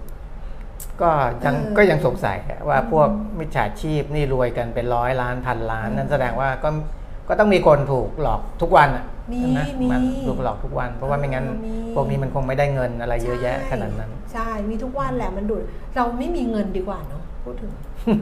[1.03, 1.11] ก็
[1.45, 2.39] ยังเออก็ยังสงสัย
[2.69, 6.69] ว่าพวกมิจฉาชีพนี่รวยกันเป็นร้อยล้านพันล้าน นั่นแสดงว่าก็
[7.29, 15.63] ก็ต้องมีคนถูกหลอกทุกวันอะมีนะมีมันถูกหลอกทุกวัน เพราะว่าไม่งั้นเออมีพวกนี้มันคงไม่ได้เงินอะไรเยอะแยะขนาดนั้น ใช่มีทุกวันแหละมันดูด
[15.97, 17.73] เราไม่มีเงินดีกว่าเนาะพูดถึง
[18.07, 18.15] อื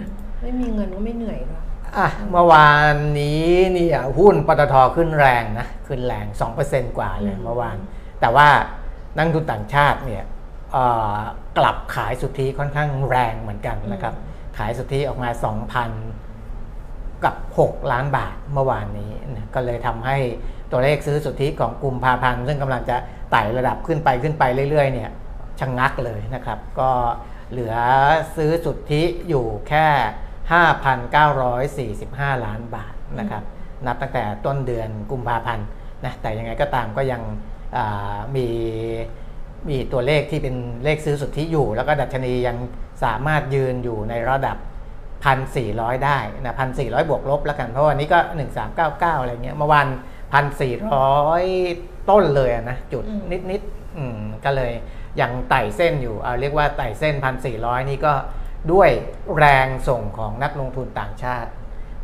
[0.00, 0.02] ม
[0.42, 1.62] ไม่มีเงินก็ไม่เหนื่อยด้วย
[1.96, 6.26] อะเมื่อวานนี้เนี่ยหุ้นปตทขึ้นแรงนะขึ้นแรง
[6.62, 7.76] 2%กว่าเลยอืมเมื่อวาน
[8.20, 8.48] แต่ว่า
[9.16, 10.33] นักลงทุนต่างชาติเนี่ยเอ่อ
[11.58, 14.14] กลับขายสุทธิค่อนข้างแรงเหมือนกันนะครับ
[14.58, 15.30] ขายสุทธิออกมา
[16.26, 20.16] 2,000 กับ 6 ล้านบาทเมื่อวานนี้นะก็เลยทำให้
[20.72, 22.96] ตัวเลขซื้อสุทธิของกลุ่มพาพันธ์ซึ่งกำลังจะ
[23.30, 25.10] ไต่ระดับขึ้นไปขึ้นไปเรื่อยๆเนี่ย
[25.60, 26.90] ชะงงักเลยนะครับ ก็
[27.50, 27.74] เหลือ
[28.36, 29.86] ซื้อสุทธิอยู่แค่
[32.30, 33.42] 5,945 ล้านบาทนะครับ
[33.86, 35.66] นับตั้งแต่ต้นเดือนกุมภาพันธ์
[36.04, 37.22] นะแต่ยังไงก็ตามก็ยัง
[37.76, 38.48] อ่ามี
[39.68, 42.56] มีตัวเลขที่เป็นเลขซื้อสุทธิอยู่ แล้วก็ดัชนียัง
[43.04, 44.56] สามารถยืนอยู่ในระดับ
[45.26, 48.18] 1,400 ได้นะ1,400 บวกลบแล้วกัน เพราะวันนี้ก็
[48.70, 49.86] 1399 อะไรเงี้ยเมื่อวาน
[50.98, 54.72] 1,400 ต้นเลยอะนะ จุดอืมนิดๆอืมก็เลย
[55.20, 57.14] ยังไต่เส้นอยู่เอาเรียกว่าไต่เส้น
[57.52, 58.12] 1,400 นี่ก็
[58.72, 58.90] ด้วย
[59.38, 61.50] แรงส่งของนักลงทุนต่างชาติ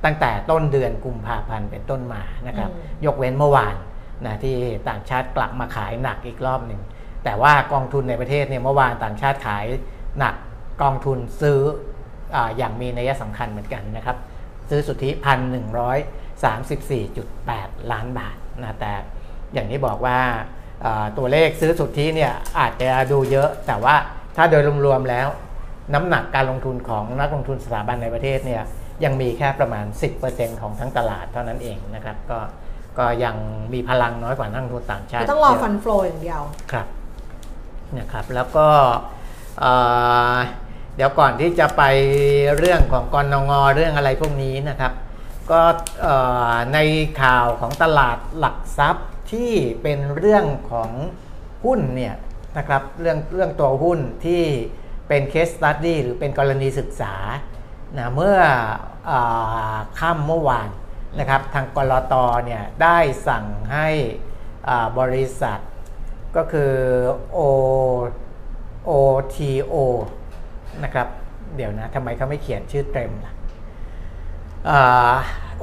[0.04, 3.74] ตั้งแต่ต้นเดือนกุมภาพันธ์เป็นต้นมานะครับอืมยกเว้นเมื่อวาน
[4.26, 4.56] นะที่
[4.88, 6.80] ต่างชาติกลับมาขายหนักอีกรอบหนึ่ง
[7.24, 9.64] แต่ว่ากองทุนในประเทศเนี่ยเมื่อวานต่างชาติขาย
[10.18, 10.34] หนัก
[10.82, 11.60] กองทุนซื้อ
[12.34, 14.16] อาอย่างมีนัยสำคัญเหมือนกันนะครับ
[14.70, 15.98] ซื้อสุทธิพันหนึ่งร้อย
[16.44, 18.92] สามสิบสี่จุดแปดล้านบาทนะแต่
[19.52, 20.18] อย่างที่บอกว่า
[20.84, 23.94] อ่าตัวเลขซื้อสุทธิเนี่ยอาจจะดูเยอะ แต่ว่า
[24.36, 25.28] ถ้าโดยรวมๆแล้ว
[25.94, 28.62] น้ำหนักการลงทุนของนักลงทุนสถาบันในประเทศเนี่ย
[29.04, 29.86] ยังมีแค่ประมาณ
[30.22, 32.38] 10%ของทั้งตลาดเท่านั้นเองนะครับ ก็
[32.98, 33.36] ก็ยัง
[33.72, 36.86] มีพลังน้อยกว่านักลงทุนต่างชาติ ต้องรอเยะฟันโฟลอย่างเดียวครับ
[37.98, 38.68] นะครับแล้วก็
[39.60, 41.82] เเดี๋ยวก่อนที่จะไป
[42.58, 44.92] เรื่องของกรนงเรื่องอะไรพวกนี้นะครับ
[45.50, 45.62] ก็
[46.74, 46.78] ใน
[47.22, 50.90] ข่าวของตลาดหลักทรัพย์ที่เป็นเรื่องของ
[51.64, 52.14] หุ้นเนี่ย
[52.58, 54.42] นะครับเรื่องเรื่องตัวหุ้นที่
[55.08, 57.14] เป็น case study หรือเป็นกรณีศึกษา
[57.98, 58.38] นะเมื่อ
[59.10, 59.12] อ
[59.98, 60.68] ค่ำเมื่อวาน
[61.18, 62.98] นะครับทางกรตเนี่ยได้
[63.28, 63.88] สั่งให้
[64.98, 65.58] บริษัท
[66.36, 66.72] ก็คือ
[67.36, 67.38] O
[68.90, 69.74] OTO
[70.84, 71.08] นะครับ
[71.56, 73.32] เดี๋ยวนะทำไมเขาไม่เขียนชื่อเต็มล่ะ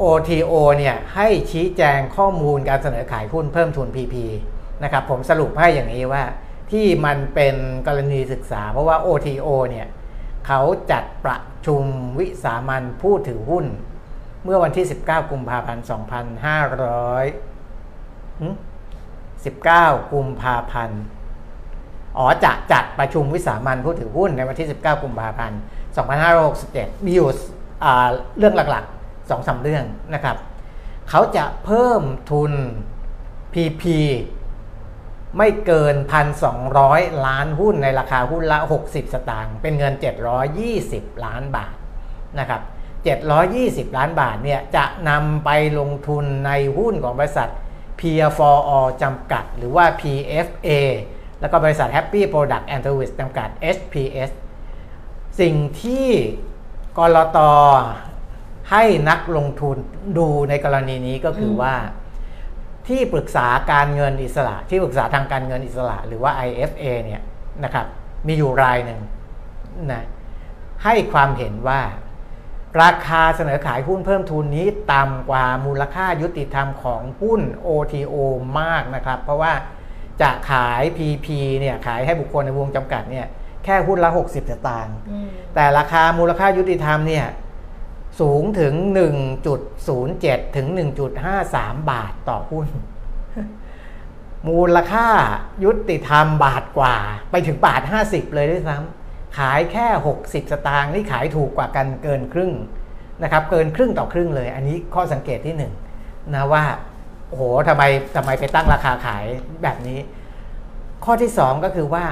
[0.01, 4.15] OTO เนี่ยให้ชี้แจงข้อมูลการเสนอขายหุ้นเพิ่มทุน PP
[4.83, 6.23] นะครับผมสรุปให้อย่างนี้ว่า
[6.71, 7.55] ที่มันเป็น
[7.87, 9.87] กรณีศึกษา เพราะว่า OTO เนี่ย
[10.47, 11.83] เขาจัดประชุม
[12.19, 13.65] วิสามันผู้ถือหุ้น
[14.43, 15.91] เมื่อวันที่ 19 กุมภาพันธ์ 2500
[18.41, 18.47] หึ
[19.45, 21.01] 19 กุมภาพันธ์
[22.17, 25.59] อ๋อจะจัดประชุมวิสามันผู้ถือหุ้นในวันที่ 19 กุมภาพันธ์
[26.37, 27.29] 2567 มีอยู่
[28.37, 30.37] เรื่องหลักๆสองสาเรื่องนะครับ
[31.09, 32.51] เขาจะเพิ่มทุน
[33.53, 33.83] PP
[35.37, 35.95] ไม่เกิน
[36.59, 39.93] 1,200 ล้านหุ้นในราคาหุ้นละ 60 สตางค์ เป็นเงิน
[40.59, 41.73] 720 ล้านบาท
[42.39, 42.61] นะครับ
[43.29, 47.49] 720 ล้านบาทเนี่ยจะนำไปลงทุนในหุ้นของบริษัท
[47.99, 48.01] p
[48.39, 50.69] 4 o จำกัด หรือว่า PFA
[51.39, 54.31] แล้วก็บริษัท Happy Product and Service จำกัด HPS
[55.39, 56.07] สิ่งที่
[56.97, 57.39] กรต
[58.71, 59.77] ให้นักลงทุน
[60.17, 61.75] ดูในกรณีนี้ก็คือว่า
[62.87, 67.21] ที่ปรึกษาการเงินอิสระ ที่ปรึกษาทางการเงินอิสระ หรือว่า IFA เนี่ย
[67.63, 67.85] นะครับ
[68.27, 68.99] มีอยู่รายหนึ่ง
[69.91, 70.03] นะ
[70.83, 71.79] ให้ความเห็นว่า
[72.81, 78.15] ราคาเสนอขายหุ้นเพิ่มทุนนี้ต่ำกว่ามูลค่ายุติธรรมของหุ้น OTO
[78.59, 79.53] มากนะครับ เพราะว่า
[80.21, 81.27] จะขาย PP
[81.59, 83.27] เนี่ยขายให้บุคคลในวงจำกัดเนี่ย
[83.63, 84.97] แค่หุ้นละ 60สตางค์
[85.55, 87.25] แต่ราคามูลค่ายุติธรรมเนี่ย
[88.19, 88.73] สูงถึง
[89.65, 90.67] 1.07 ถึง
[91.29, 92.67] 1.53 บาทต่อหุ้น
[94.49, 95.07] มูลค่า
[95.63, 96.97] ยุติธรรมบาทกว่า
[97.31, 99.06] ไปถึงบาท 50 เลยด้วยซ้ำ
[99.37, 99.87] ขายแค่
[100.19, 102.53] 60 สตางค์นี่ขายถูกกว่ากันเกินครึ่ง
[103.23, 105.73] นะครับเกินครึ่งต่อครึ่งเลย อันนี้ข้อสังเกตที่หนึ่ง
[106.35, 106.63] นะว่า
[107.29, 107.83] โอ้โหทำไม
[108.15, 109.25] ทำไมไปตั้งราคาขาย
[109.63, 109.99] แบบนี้
[111.05, 112.05] ข้อที่สองก็คือว่า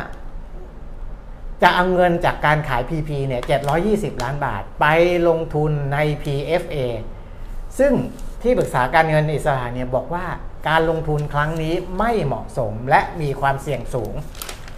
[1.62, 3.41] จะเอาเงินจากการขาย PP เนี่ย
[3.82, 4.86] 720 ล้านบาทไป
[5.28, 6.78] ลงทุนใน PFA
[7.80, 7.93] ซึ่ง
[8.41, 10.25] ที่ปรึกษาการเงินอิสระเนี่ยบอกว่า
[10.69, 14.13] การลงทุนครั้งนี้ไม่เหมาะสมและมีความเสี่ยงสูง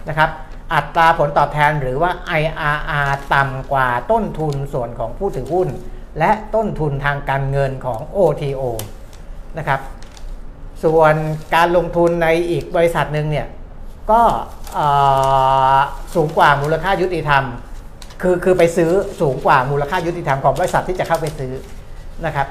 [0.08, 0.30] นะครับ
[0.74, 5.68] อัตราผลตอบแทนหรือว่า IRR ต่ำกว่าต้นทุนส่วนของผู้ถือหุ้น
[6.18, 8.62] และต้นทุนทางการเงินของ OTO
[9.58, 9.80] นะครับ
[10.84, 11.14] ส่วน
[11.54, 13.46] การลงทุนในอีกบริษัทหนึ่งเนี่ย
[14.10, 14.22] ก็
[16.14, 17.44] สูงกว่ามูลค่ายุติธรรม
[18.22, 21.52] คือคือไปซื้อสูงกว่ามูลค่ายุติธรรมของบริษัทที่จะเข้าไปซื้อ
[22.26, 22.46] นะครับ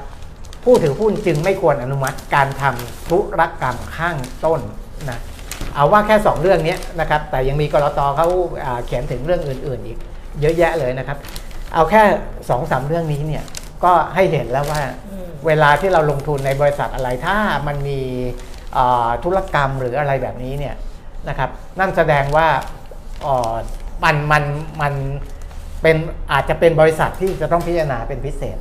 [0.64, 4.60] ผู้ถือหุ้นจึงไม่ควรอนุมัติการทำธุรกรรมข้างต้น
[5.10, 5.20] นะ
[5.74, 8.26] เอาว่าแค่ 2 เรื่องนี้นะครับ แต่ยังมีกรตเขา
[8.86, 9.98] เขียนถึงเรื่องอื่น ๆ อีก
[10.40, 11.18] เยอะแยะเลยนะครับ
[11.74, 13.44] เอาแค่2อสเรื่องนี้เนี่ย
[13.84, 14.82] ก็ให้เห็นแล้วว่า
[15.46, 18.00] เวลาที่เราลงทุนในบริษัทอะไรถ้ามันมี
[19.24, 20.74] ธุรกรรมหรืออะไรแบบนี้เนี่ย
[21.28, 22.48] นะครับนั่นแสดงว่า
[23.26, 23.54] อ๋อ
[24.04, 24.44] มันมัน
[24.82, 24.92] มัน
[25.82, 25.96] เป็น
[26.32, 28.58] อาจจะเป็นบริษัทที่จะต้องพิจารณาเป็นพิเศษ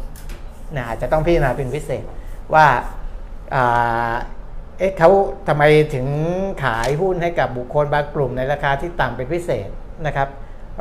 [0.76, 2.04] นะอาจจะต้องพิจารณาเป็นพิเศษ
[2.54, 2.66] ว่า
[4.78, 5.10] เอ๊ะเขา
[5.48, 5.64] ทำไม
[5.94, 6.08] ถึง
[6.64, 9.70] ขายหุ้นให้กับบุคคลบางกลุ่มในราคาที่ต่ำเป็นพิเศษ
[10.06, 10.30] นะครับ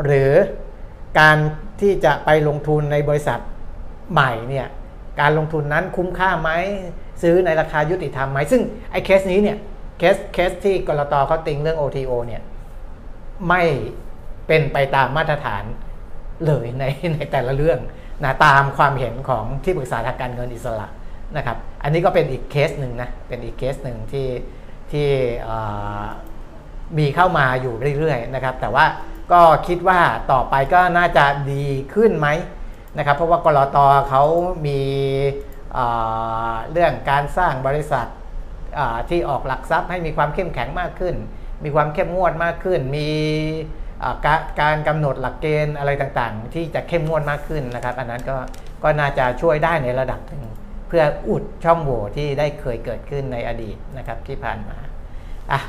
[0.04, 0.32] หรือ
[1.20, 1.36] การ
[1.80, 3.40] ที่จะไปลงทุนในบริษัท
[4.12, 4.66] ใหม่เนี่ย
[5.20, 6.50] การลงทุนนั้นคุ้มค่าไหม
[7.22, 9.58] ซื้อในราคายุติธรรมไหมซึ่งไอ้เคสนี้เนี่ย
[9.98, 12.42] เคสเคสที่กรตเขาติงเรื่อง OTO เนี่ย
[13.48, 13.62] ไม่
[14.46, 15.64] เป็นไปตามมาตรฐาน
[16.46, 17.78] เลยในในแต่ละเรื่อง
[18.24, 20.86] นะตามความเห็นของที่ปรึกษาทางการเงินอิสระ
[21.36, 21.56] นะครับ
[21.86, 24.28] อันนี้ก็เป็นอีกเคสหนึ่งนะ เป็นอีกเคสหนึ่งที่
[24.92, 25.08] ที่
[26.98, 28.86] มีเข้ามาอยู่เรื่อยๆนะครับ แต่ว่า
[29.32, 30.00] ก็คิดว่า
[30.32, 32.28] ต่อไปก็น่าจะดีขึ้นไหม
[32.98, 34.22] นะครับ เพราะว่ากรตเขา
[34.66, 34.80] มี
[36.72, 38.06] เรื่องการสร้างบริษัท
[39.10, 41.14] ที่ออกหลักทรัพย์ให้มีความเข้มแข็งมากขึ้น
[41.64, 43.08] มีความเข้มงวดมากขึ้น มี
[44.60, 48.36] การกำหนดหลักเกณฑ์อะไรต่างๆ ที่จะเข้มงวดมากขึ้นนะครับ อันนั้นก็
[48.82, 50.42] ก็น่าจะช่วยได้ในระดับหนึ่ง
[50.88, 54.76] เพื่ออุดช่องโหว่ที่ได้เคยเกิดขึ้นในอดีตนะครับที่ผ่านมา
[55.52, 55.60] อะ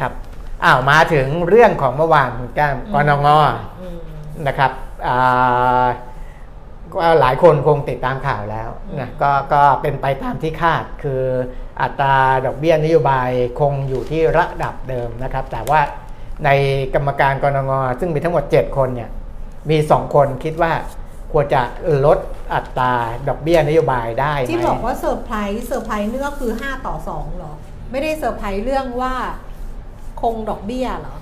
[0.00, 0.12] ครับ
[0.64, 3.28] อ้าวมาถึงเรื่องของเมื่อวานแก้มกนง
[4.46, 4.72] นะครับ
[6.92, 11.22] ก็หลายคนคงติดตามข่าวแล้วนะก็ก็เป็นไปตามที่คาดคือ
[11.80, 13.30] อัตราดอกเบี้ยนโยบาย
[13.60, 15.80] คงอยู่ที่ระดับเดิมนะครับ แต่ว่า
[16.44, 16.50] ใน
[16.94, 19.10] กรรมการกนงซึ่งมีทั้งหมด 7 คนเนี่ย
[19.70, 20.72] มี 2 คนคิดว่า
[21.34, 21.62] ควรจะ
[22.06, 22.18] ลด
[22.54, 22.92] อัตรา
[23.28, 27.52] ดอกเบี้ยนโยบายได้ที่บอกว่าเซอร์ไพรส์เซอร์ไพรส์นี่ก็คือ 5 ต่อ 2 หรอ
[27.90, 29.14] ไม่ได้เซอร์ไพรส์เรื่องว่า
[30.20, 31.16] คงดอกเบี้ยหรอ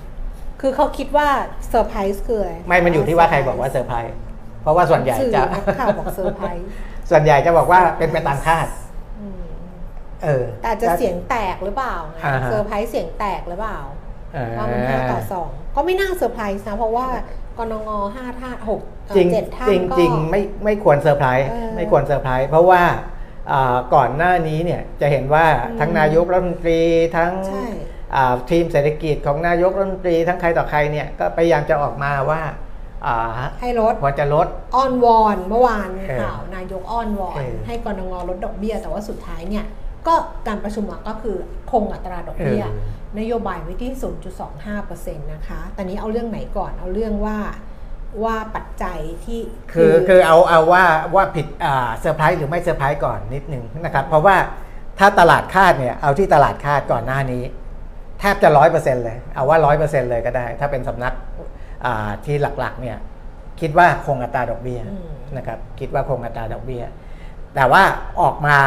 [0.61, 1.27] คือเขาคิดว่า
[1.69, 4.15] เซอร์ไพรส์คืออะไรไม่ มันอยู่ที่ว่าใครบอกว่าเซอร์ไพรส์
[4.61, 5.43] เพราะว่าส่วนใหญ่จะ
[5.79, 6.67] ข่าวบอกเซอร์ไพรส์
[7.09, 8.67] ส่วนใหญ่จะบอกว่าเป็นไปตามคาด
[10.23, 11.95] เออแต่จะเสียงแตกหรือเปล่า
[12.45, 13.79] เซอร์ไพรส์เสียงแตกหรือเปล่า
[14.57, 17.07] ว่ามันห้าต่อสองก็ไม่น่าเซอร์ไพรส์นะเพราะว่า
[17.57, 22.83] กนงห้าท่าหกเจ็ดท่าจริงจริงไม่ไม่ควรเซอร์ไพรส์ไม่ควรเซอร์ไพรส์เพราะว่า
[23.95, 25.45] ก่อนหน้านี้เนี่ยจะเห็นว่า
[25.79, 26.81] ทั้งนายกรัฐมนตรี
[27.17, 27.31] ทั้ง
[28.49, 32.41] ทีมเศรษฐกิจของนายกรัฐมนตรีทั้งใครต่อใครเนี่ยก็พยายามจะออกมาว่า
[33.61, 35.89] ให้ลดควรจะลดอ้อนวอนเมื่อวาน
[36.21, 39.65] ข่าวนายกอ้อนวอนให้กนงลดดอกเบี้ย แต่ว่าสุดท้ายเนี่ย
[40.07, 40.15] ก็
[40.47, 41.37] การประชุมก็คือ
[41.71, 42.63] คงอัตราดอกเบี้ย
[43.19, 43.91] นโยบายไว้ที่
[44.57, 47.37] 0.25%นะคะตอนนี้เอาเรื่องไหนก่อนเอาเรื่องว่า
[48.23, 49.39] ว่าปัจจัยที่
[49.73, 50.83] คือคือเอาเอาว่า
[51.15, 54.35] ว่าผิดอ่าเซอร์ไพรส์หรือไม่เซอร์ไพรส์ก่อนนิดนึงนะครับเพราะว่า
[54.99, 57.43] ถ้าตลาดคาดเนี่ยเอาที่ตลาดคาดก่อนหน้านี้
[58.19, 61.13] แทบจะร้อยเปอร์เซ็นต์เลย เอาว่าร้อยเปอร์เซ็นต์เลยก็ได้ ถ้าเป็นสำนัก
[61.85, 62.97] อ่าที่หลักๆเนี่ย
[63.61, 66.83] คิดว่าคงอัตราดอกเบี้ยอืมนะครับคิดว่าคงอัตราดอกเบี้ย
[67.55, 67.83] แต่ว่า
[68.21, 68.59] ออกมา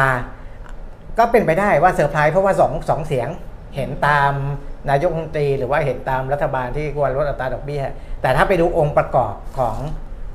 [1.17, 3.29] ก็เป็นไปได้ว่าเซอร์ไพรส์เพราะว่าสองสองเสียง
[3.75, 4.31] เห็นตาม
[4.89, 7.83] นายกรัฐมนตรีหรือว่าเห็นตามรัฐบาลที่ควรลดอัตราดอกเบี้ย
[8.21, 9.75] แต่ถ้าไปดูองค์ประกอบของ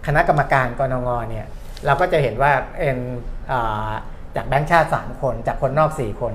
[0.06, 1.46] คณะกรรมการกรงงเนี่ย
[1.86, 2.98] เราก็จะเห็นว่าเป็น
[4.36, 6.34] จากแบงค์ชาติ 3 คน จากคนนอก 4 คน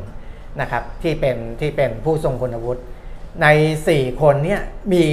[0.62, 2.82] นะครับที่เป็นที่เป็นผู้ทรงคุณวุฒิ
[3.41, 3.47] ใน
[3.88, 4.62] 4 คนเนี่ย
[4.93, 5.06] มี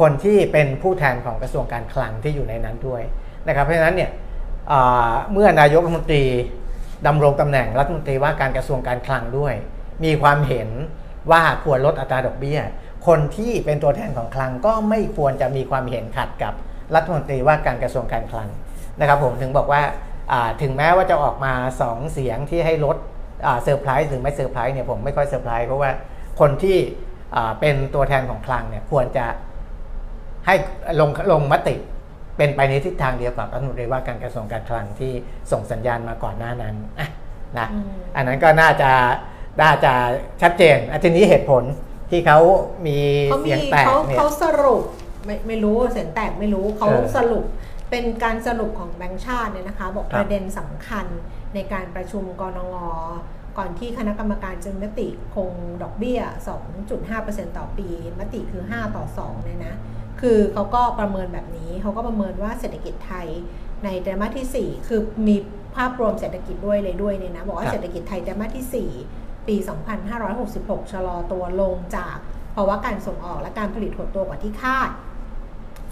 [0.00, 3.02] คนที่เป็นผู้แทนของกระทรวงการคลังที่อยู่ในนั้นด้วย
[3.48, 4.10] นะครับเพราะฉะนั้นเนี่ย
[5.32, 6.24] เมื่อนายกรัฐมนตรี
[7.06, 9.54] ดำรงตำแหน่งรัฐมนตรีว่าการกระทรวงการคลังด้วย
[10.04, 10.68] มีความเห็น
[11.30, 12.60] ว่าควรลดอัตราดอกเบี้ย
[13.06, 16.54] คนที่เป็นตัวแทนของคลังก็ไม่ควรจะมีความเห็นขัดกับ
[16.94, 18.48] รัฐมนตรีว่าการกระทรวงการคลัง
[19.00, 19.82] นะครับผมถึงบอกว่า
[20.32, 21.52] อ่าถึงแม้ว่าจะออกมา
[21.84, 22.96] 2 เสียงที่ให้ลด
[23.62, 25.90] เซอร์ไพรส์หรือไม่เซอร์ไพรส์เนี่ยผมไม่ค่อยเซอร์ไพรส์เพราะว่า
[26.40, 26.78] คนที่
[27.36, 29.26] อ่าเป็นตัวแทนของคลังเนี่ยควรจะ
[30.46, 30.54] ให้
[31.00, 31.76] ลงลงมติ
[32.36, 35.12] เป็นไปในทิศทางเดียวกับรัฐมนตรีว่าการกระทรวงการคลังที่
[35.52, 37.08] ส่งสัญญาณมาก่อนหน้านั้นอะ
[37.58, 37.84] นะอืม
[38.16, 38.90] อันนั้นก็น่าจะ
[39.60, 39.92] น่าจะ
[40.42, 41.62] ชัดเจนอันทีนี้เหตุผล
[42.10, 42.38] ที่เขา
[42.86, 42.98] มี
[43.30, 44.82] เขามีเสียงแตกเขาเนี่ยเขาสรุป
[45.24, 47.44] ไม่ไม่รู้เสียงแตกไม่รู้เขาเออสรุป
[47.90, 51.06] เป็นการสรุปของแบงค์ชาติเนี่ยนะคะ บอกครับประเด็นสำคัญ
[51.54, 52.76] ในการประชุมกรงง
[53.58, 55.50] ก่อนที่คณะกรรมการจึงมติคง
[55.82, 56.20] ดอกเบี้ย
[56.88, 57.88] 2.5%ต่อปี
[58.20, 59.74] มติคือ 5 ต่อ2เนี่ยนะ
[60.20, 63.26] คือเขาก็ประเมินแบบนี้ เขาก็ประเมินว่าเศรษฐกิจไทย
[63.84, 65.36] ในไตรมาสที่ 4 คือมี
[65.76, 69.56] ภาพรวมเศรษฐกิจด้วยเลยด้วยเนี่ยนะ บอกคว่ารับเศรษฐกิจไทยไตรมาสที่ 4 ปี
[70.24, 72.16] 2566 ชะลอตัวลงจาก
[72.54, 74.90] ภาวะการส่งออกและการผลิตหดตัวกว่าที่คาด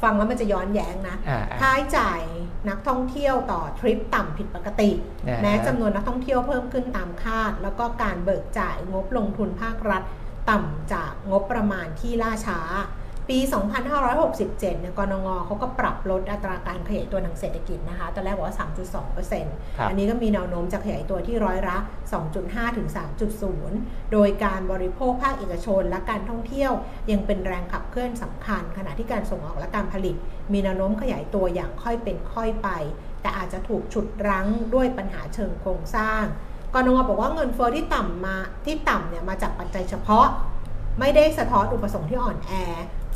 [0.03, 2.21] ฟังแล้วมันจะย้อนแย้งนะอ่าอ่าค่าใช้จ่าย
[2.69, 4.91] นักท่องเที่ยวต่อทริปต่ำผิดปกติ
[5.29, 10.03] อ่าแม้จำนวนนักท่องเที่ยวเพิ่มขึ้นตามคาด แล้วก็การเบิกจ่ายงบลงทุนภาครัฐ
[10.51, 12.61] ต่ำจากงบประมาณที่ล่าช้า
[13.29, 13.39] ปี
[14.01, 18.57] 2567เนี่ยกรงงเขาก็ปรับลดอัตราการขยายตัวทางเศรษฐกิจนะคะตอนแรกบอกว่า
[19.17, 21.77] 3.2%ครับอันนี้ก็มีแนวโน้มจะขยายตัวที่ร้อยละ
[22.27, 22.89] 2.5 ถึง
[23.51, 26.73] 3.0 โดยการบริโภคภาคเอกชนและการท่องเที่ยว
[27.11, 30.17] ยังเป็นแรงขับเคลื่อนสำคัญ ขณะที่การส่งออกและการผลิต
[30.53, 32.69] มีแนวโน้มขยายตัวอย่างค่อยเป็นค่อยไป
[33.23, 36.23] แต่อาจจะถูกฉุดรั้งด้วยปัญหาเชิงโครงสร้าง
[36.75, 40.27] กรงงบอกว่าเงินเฟอ้อที่ต่ำมาที่ต่ำเนี่ยมาจากปัจจัยเฉพาะ
[41.01, 42.53] ไม่ได้สะท้อนอุปสงค์ที่อ่อนแอ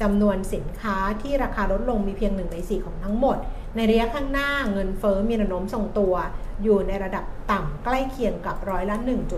[0.02, 3.36] จำนวนสินค้าที่ราคาลดลงมีเพียงหนึ่งในสี่ของทั้งหมด
[3.76, 6.14] ในระยะข้างหน้าเงินเฟอ้อมีแนวโน้มทรงตัว
[6.62, 8.96] อยู่ในระดับต่ำใกล้เคียงกับร้อยละ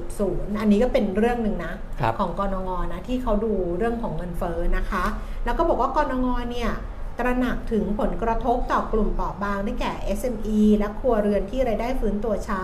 [0.08, 5.04] 1.0 อันนี้ก็เป็นเรื่องหนึ่งนะครับของกรงงนะที่เขาดูเรื่องของเงินเฟ้อนะคะ
[5.44, 6.70] แล้วก็บอกว่ากรงงเนี่ย
[7.18, 12.62] ตระหนักถึงผลกระทบต่อกลุ่มเปราะบางได้แก่ SME และครัวเรือนที่รายได้ฟื้นตัวช้า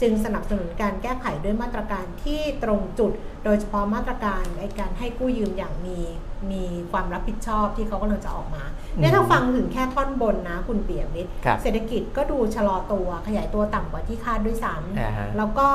[0.00, 3.12] จึงสนับสนุนการแก้ไขด้วยมาตรการที่ตรงจุด
[3.44, 5.98] โดยเฉพาะมาตรการในการให้กู้ยืมอย่างมี
[6.50, 8.64] มีความรับผิดชอบที่เขากำลังจะออกมา
[8.98, 15.68] เนี่ยถ้าฟังถึงแค่ท่อนบนนะคุณเปียมิตรครับเศรษฐกิจก็ดูชะลอตัวขยายตัวต่ำกว่าที่คาดด้วยซ้อ่าฮะำแล้วก็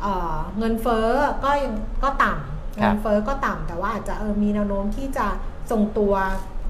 [0.00, 1.08] เอ่อเงินเฟ้อ
[1.44, 5.26] ก็ยังก็ต่ำครับเงินเฟ้อก็ต่ำแต่ว่าอาจจะเออมีแนวโน้มที่จะ
[5.70, 6.14] ทรงตัว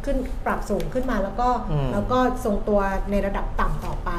[0.04, 4.10] ขึ้นปรับสูงขึ้นมาแล้วก็อืมแล้วก็ทรงตัวในระดับต่ำต่อไป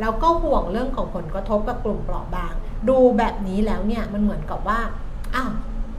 [0.00, 2.52] แล้วก็ห่วงเรื่องของผลกระทบกับกลุ่มเปราะบาง
[2.88, 4.80] ดูแบบนี้แล้วเนี่ยมันเหมือนกับว่า
[5.34, 5.50] อ้าว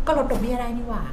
[0.05, 1.03] ก็ลดดอกเบี้ยได้นี่หว่า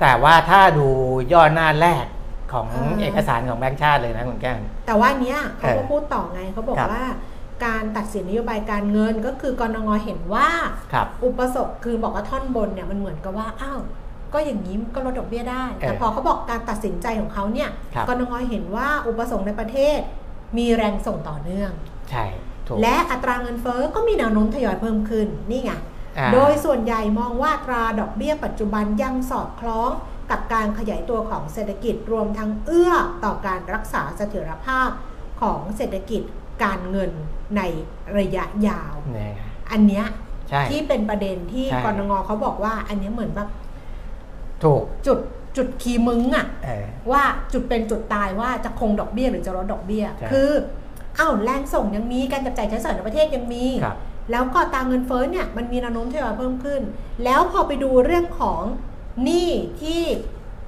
[0.00, 0.88] แต่ว่าถ้าดู
[1.32, 2.06] ย่อหน้าแรก
[2.52, 7.06] ของอ่าเอกสารของแบงค์ชาติเลยนะคุณแก้มแต่ว่าเนี้ยเขาก็เออพูดต่อไงเขาบอกครับว่า
[7.64, 10.48] การตัดสินนโยบายการเงินก็คือกรงงเห็นว่า
[10.92, 13.80] ครับอุปสงค์คือบอกว่าท่อนบนเนี่ยมันเหมือนกับว่าอ้าว
[14.32, 19.98] ก็อย่างนี้ก็ลดดอกเบี้ยได้ แต่เออพอเขาบอกการตัดสินใจของเขาเนี่ยครับกรงงเห็นว่าอุปสงค์ในประเทศ
[20.56, 21.70] มีแรงส่งต่อเนื่อง
[22.10, 22.24] ใช่
[22.66, 25.72] ถูกและอัตราเงินเฟ้อก็มีแนวโน้มทยอยเพิ่มขึ้นนี่ไง
[26.18, 29.90] อ่าโดยส่วนใหญ่มองว่าอัตราดอกเบี้ยปัจจุบันยังสอดคล้อง
[30.30, 32.92] กับการขยายตัวของเศรษฐกิจรวมทั้งเอื้อ
[33.24, 34.90] ต่อการรักษาเสถียรภาพ
[35.40, 36.22] ของเศรษฐกิจ
[36.64, 37.10] การเงิน
[37.56, 37.62] ใน
[38.18, 39.34] ระยะยาวเนี่ย
[39.70, 40.06] อันเนี้ย
[40.48, 43.48] ใช่ที่เป็นประเด็นที่ใช่กรงงเขาบอกว่าอันเนี้ยเหมือนแบบ
[44.64, 45.18] ถูก จุด
[45.56, 50.50] จุดคีย์มึงอะเออ ว่าจุดเป็นจุดตายว่าจะคงดอกเบี้ยหรือจะลดดอกเบี้ย ใช่คือ
[51.18, 53.96] อ้าวแรงส่งยังมีการจับจ่ายใช้สอยในประเทศยังมี ครับ
[54.30, 56.80] แล้วก็ตามเงินเฟ้อเนี่ยมันมีแนวโน้มทยอยเพิ่มขึ้น
[57.24, 58.62] แล้วพอไปดูเรื่องของ
[59.24, 60.02] หนี้ที่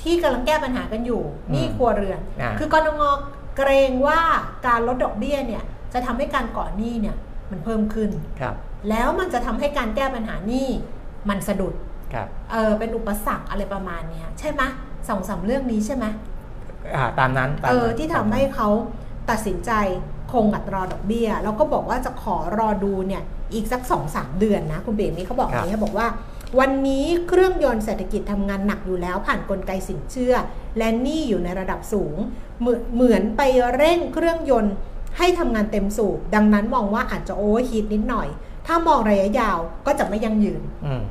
[0.03, 3.19] ที่กำลังแก้ปัญหากันอยู่หนี้อืมครัวเรือน อ่า คือกรงง
[3.57, 4.21] เกรงว่า
[4.67, 7.17] การลดดอกเบี้ยเนี่ยจะทำให้การก่อหนี้เนี่ย
[7.51, 8.55] มันเพิ่มขึ้น ครับ
[8.91, 10.69] แล้วมันจะทำให้การแก้ปัญหาหนี้
[11.29, 11.90] มันสะดุดครับ
[12.53, 14.63] เออเป็นอุปสรรคอะไรประมาณเนี้ยใช่ไหม
[15.09, 16.05] สองสามเรื่องนี้ใช่ไหม
[16.97, 18.69] อ่าตามนั้นตามเอนั้นอที่ทำให้เขา
[19.31, 19.73] ตัดสินใจ
[20.33, 23.23] คงอัตราดอกเบี้ย แล้วก็บอกว่าจะขอรอดูเนี่ย
[23.55, 26.09] อีกสัก2อสเดือนนะ คุณเบมีเขาบอกอย่างนี้บอกว่า
[26.59, 30.35] วันนี้เครื่องยนต์เศรษฐกิจทำงานหนักอยู่แล้ว ผ่านนกลไกสินเชื่อ
[30.79, 32.17] และหนี้อยู่ในระดับสูง
[32.61, 33.43] เหมือนเหมือนไป
[33.75, 34.75] เร่งเครื่องยนต์
[35.19, 38.29] ให้ทำงานเต็มสูบดังนั้นมองว่าอาจจะโอเวอร์ฮีทนิดหน่อย
[38.67, 41.03] ถ้ามองระยะยาวก็จะไม่ยั่งยืนอืม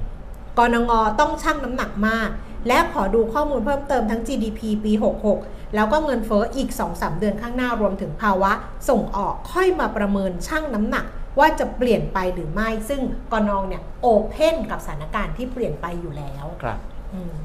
[0.60, 2.30] กรงงต้องชั่งน้ำหนักมาก
[2.68, 4.92] และขอดูข้อมูลเพิ่มเติมทั้ง GDP ปี
[5.34, 8.52] 66 แล้วก็เงินเฟ้ออีก 2-3 เดือนข้างหน้ารวมถึงภาวะ
[8.90, 11.06] ส่งออกค่อยมาประเมินชั่งน้ำหนัก
[11.40, 16.80] ว่าจะเปลี่ยนไปหรือไม่ ซึ่งกนงเนี่ยโอเพนกับสถานการณ์ที่เปลี่ยนไปอยู่แล้วครับ
[17.14, 17.36] อืม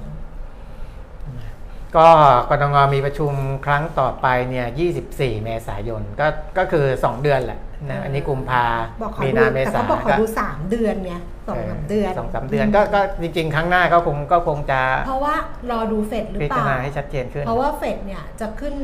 [1.96, 2.08] ก็
[2.50, 3.32] กรงงมีประชุม
[3.66, 4.66] ครั้งต่อไปเนี่ย
[5.06, 6.26] 24 เมษายน ก็
[6.58, 8.64] ก็คือ 2 เดือนแหละ นะอันนี้กุมภา
[9.02, 15.34] บอกขอมีดูนาเมแต่ษาเขาบอกขอดู3เดือนเนี่ยสองสามเดือนสองสามเดือนก็ก็จริงๆ ครั้งหน้าก็คงก็คงจะ เพราะว่า
[15.70, 18.74] รอดูเฟดหรือพิเปจารล่าณาให้ชัดเจนขึ้น เพราะว่าเฟดเนี่ยจะขึ้น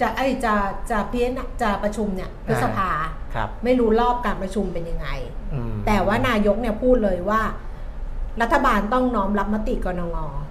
[0.00, 0.54] จะไอจะ
[0.90, 1.30] จะเพี้ยน
[1.62, 2.90] จะประชุมเนี่ยพฤษภา
[3.34, 5.08] ครับไม่รู้รอบการประชุมเป็นยังไง
[5.52, 7.42] อืมแต่ว่านายกเนี่ยพูดเลยว่า
[8.42, 10.44] รัฐบาลต้องน้อมรับมติกนงอ่าฮะ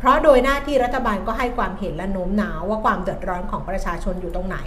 [0.00, 4.58] เพราะโดยหน้าที่รัฐบาลก็ให้ความเห็นและโน้มน้าวว่าความเดือดร้อนของประชาชนอยู่ตรงไหน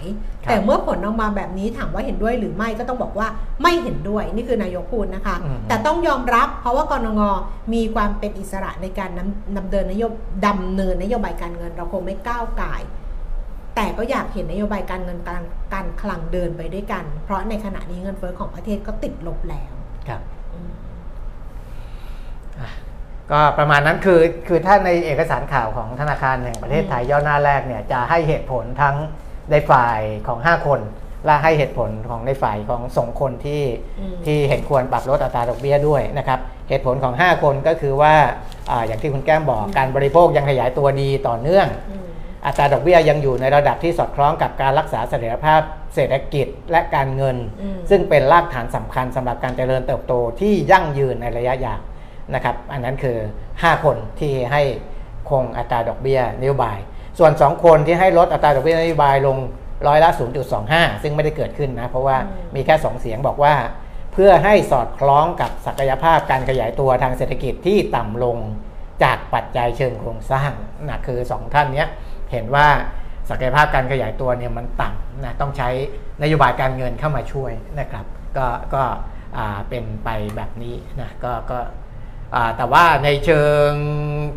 [0.44, 3.28] ครับแต่เมื่อผลออกมาแบบนี้ถามว่าเห็นด้วยหรือไม่ก็ต้องบอกว่า
[3.62, 7.20] ไม่เห็นด้วยนี่คือนายกพูดนะคะอืมแต่ต้องยอมรับเพราะว่ากนง
[7.74, 10.12] มีความเป็นอิสระในการนำนำเดินนโยบ
[10.46, 12.82] ดำเนินนโยบายการเงิน เราคงไม่ก้าวไก่าย
[13.76, 15.42] แต่ก็อยากเห็นนโยบายการเงินการ
[15.74, 19.72] การคลังเดินไปด้วยกัน เพราะในขณะนี้เงินเฟ้อของประเทศก็ติดลบแล้ว
[20.08, 20.20] ครับ
[23.32, 28.96] ก็ประมาณนั้นคือคือถ้าในเอกสารข่าวของธนาคารแห่งประเทศไทยย่อหน้าแรกเนี่ยจะให้เหตุผลทั้ง
[29.50, 30.80] ในฝ่ายของ 5 คน
[31.26, 33.62] และให้เหตุผลของในฝ่ายของสองคนที่
[34.00, 38.14] อืมที่เห็นควรปรับลดอัตราดอกเบี้ยด้วยนะครับเหตุผลของ 5 คนก็คือว่า
[38.70, 42.04] อาอย่างที่คุณแก้มบอกการบริโภคยังขยายตัวดีต่อเนื่องอืม
[42.46, 45.60] อัตราดอกเบี้ยยังอยู่ในระดับที่สอดคล้องกับการรักษาเสถียรภาพ
[45.94, 51.80] เศรษฐกิจและการเงินอืมซึ่งเป็นรากฐานสำคัญสำหรับการเจริญเติบโตที่ยั่งยืนในระยะยาว
[52.34, 53.18] นะครับ อันนั้นคือ
[53.50, 54.62] 5 คนที่ให้
[55.30, 56.78] คงอัตราดอกเบี้ยนโยบาย
[57.18, 59.36] ส่วน 2 คนที่ให้ลดอัตราดอกเบี้ยนโยบายลง
[59.86, 60.10] ร้อยละ
[60.56, 63.54] 0.25 ซึ่งไม่ได้เกิดขึ้นนะ เพราะว่าอืมมีแค่ 2 เสียงบอกว่า
[64.12, 68.38] เพื่อให้สอดคล้องกับศักยภาพการขยายตัวทางเศรษฐกิจที่ต่ำลง
[69.02, 70.50] จากปัจจัยเชิงโครงสร้าง
[70.88, 71.88] นะคือ 2 ท่านเนี้ย
[72.32, 72.68] เห็นว่า
[73.30, 75.68] ศักยภาพการขยายตัวเนี่ยมันต่ำนะต้องใช้
[76.22, 78.04] นโยบายการเงินเข้ามาช่วยนะครับ
[78.36, 78.82] ก็ก็
[79.36, 81.87] อ่าเป็นไปแบบนี้นะก็ก็อ่า
[82.56, 83.70] แต่ว่าในเชิง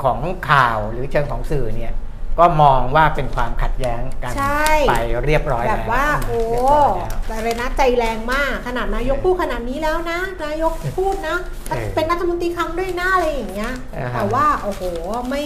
[0.03, 1.93] ของข่าวหรือเชิงของสื่อเนี่ย
[2.39, 6.89] ก็มองว่าเป็นความขัดแย้งกันใช่ไปเรียบร้อยแบแล้วบว่าโอ้เรียบร้อย
[7.27, 11.37] แล้วอะไรนะใจแรงมาก ขนาดนายกพูดขนาดนี้แล้วนะ นายกพูดนะ
[11.69, 14.81] เออเป็นรัฐมนตรีครั้งด้วยหน้าอะไรอย่างเงี้ยอ่าฮะแต่ว่าโอ้โห
[15.29, 15.43] ไม่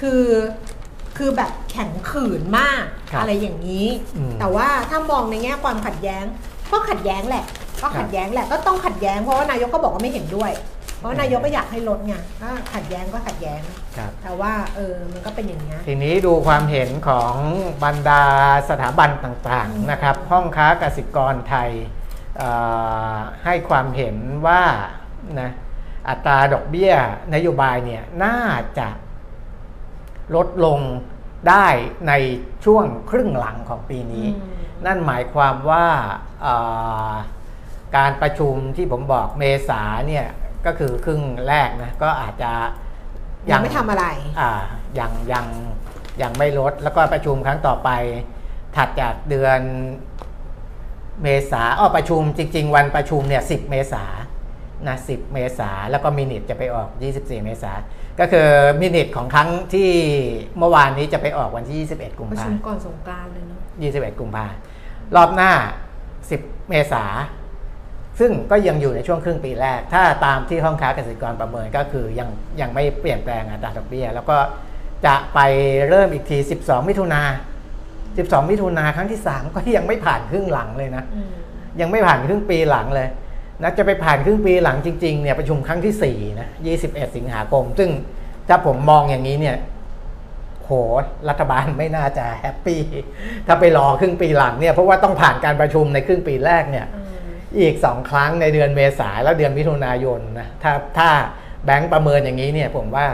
[0.00, 0.24] คือ
[1.16, 6.24] คือแบบแข็งขืนมากครับอะไรอย่างนี้อืมแต่ว่าถ้ามองในแง่ความขัดแย้ง
[6.72, 7.44] ก็ขัดแย้งแหละ
[7.82, 10.73] ก็ขัดแย้งแหละก็ต้องขัดแย้งเพราะว่านายกก็บอกว่าไม่เห็นด้วยเพ
[11.04, 13.60] ราะนายกก็อยากให้ลดไงก็ขัดแย้งก็ขัดแย้ง
[13.96, 17.34] ครับ แต่ว่าเออมันก็เป็นอย่างเงี้ย ทีนี้ดูความเห็นของ
[17.84, 18.22] บรรดา
[18.68, 21.70] สถาบันต่างอืมๆนะครับ ห้องค้ากสิกรไทย
[22.36, 22.50] เอ่
[23.14, 24.62] อให้ความเห็นว่า
[25.40, 25.50] นะ
[26.08, 26.92] อัตราดอกเบี้ย
[27.34, 28.38] นโยบายเนี่ยน่า
[28.78, 28.88] จะ
[30.34, 30.80] ลดลง
[31.48, 31.66] ได้
[32.08, 32.12] ใน
[32.64, 34.52] ช่วงครึ่งหลังของปีนี้ อืม
[34.86, 35.86] นั่นหมายความว่า
[36.42, 36.54] เอ่
[37.10, 37.12] อ
[37.96, 40.26] การประชุมที่ผมบอกเมษาเนี่ย
[40.66, 42.50] ก็คือครึ่งแรกนะก็อาจจะ
[43.50, 44.06] ยังไม่ทำอะไร
[44.40, 44.50] อ่า
[44.98, 45.46] ยังยัง
[46.22, 47.90] ยังไม่ลด แล้วก็ประชุมครั้งต่อไป
[48.76, 49.60] ถัดจากเดือน
[51.22, 54.04] เมษาอ้อประชุมจริง ๆ วันประชุมเนี่ย10เมษา
[54.88, 57.72] นะ10เมษาแล้วก็มินิทจะไปออก 24 เมษา
[58.20, 58.48] ก็คือ
[58.80, 59.90] มินิทของครั้งที่
[60.58, 63.60] เมื่อวานนี้จะไปออกวันที่ 21 กุมประภาชุมก่อนสงกรานต์เลยเนาะ
[64.14, 64.46] 21 กุมภา
[65.16, 65.50] รอบหน้า
[66.10, 67.04] 10 เมษา
[68.20, 72.28] ซึ่งก็ยังอยู่ในช่วงครึ่งปีแรก ถ้าตามที่ห้องค้าเกษตรกรประเมินก็คือยัง
[72.60, 74.36] ยังไม่เปลี่ยนแปลงอัตราดอกเบี้ย แล้วก็
[75.06, 75.40] จะไป
[75.88, 77.22] เริ่มอีกที 12 มิถุนา
[77.86, 81.28] 12 มิถุนาครั้งที่ 3 ก็ยังไม่ผ่านครึ่งหลังเลยนะอืม
[81.80, 83.08] ยังไม่ผ่านครึ่งปีหลังเลย
[83.62, 86.48] นะจะไปผ่านครึ่งปีหลังจริงๆเนี่ยประชุมครั้งที่4นะ
[86.82, 87.90] 21 สิงหาคม ซึ่ง
[88.48, 89.56] ถ้าผมมองอย่างนี้เนี่ย
[90.64, 90.70] โห
[91.28, 92.82] รัฐบาลไม่น่าจะแฮปปี้
[93.46, 96.86] ถ้าไปรอครึ่งปีหลังเนี่ยเพราะว่าต้องผ่านการประชุมในครึ่งปีแรกเนี่ย
[97.54, 101.08] อืมอีกสองครั้งในเดือนเมษาแล้วเดือนมิถุนายนนะถ้าถ้า
[101.64, 103.06] แบงก์ประเมินอย่างนี้เนี่ยผมว่า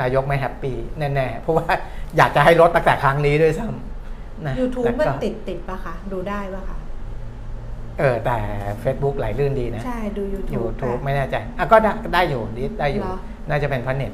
[0.00, 1.70] นายกไม่แฮปปี้แน่ๆ เพราะว่า
[2.16, 6.76] อยากจะให้ลดตั้งแต่ครั้งนี้ด้วยซ้ำนะ YouTube แต่มันก็ติดติดปะคะดูได้ปะคะ
[7.98, 8.38] เออแต่
[8.82, 13.16] Facebook ไหลลื่นดีนะ ใช่ ดู YouTube ยูทูบอะไม่แน่ใจอะก็ได้ได้อยู่ดิได้อยู่เหรอ
[13.48, 14.12] น่าจะเป็นเพราะเน็ต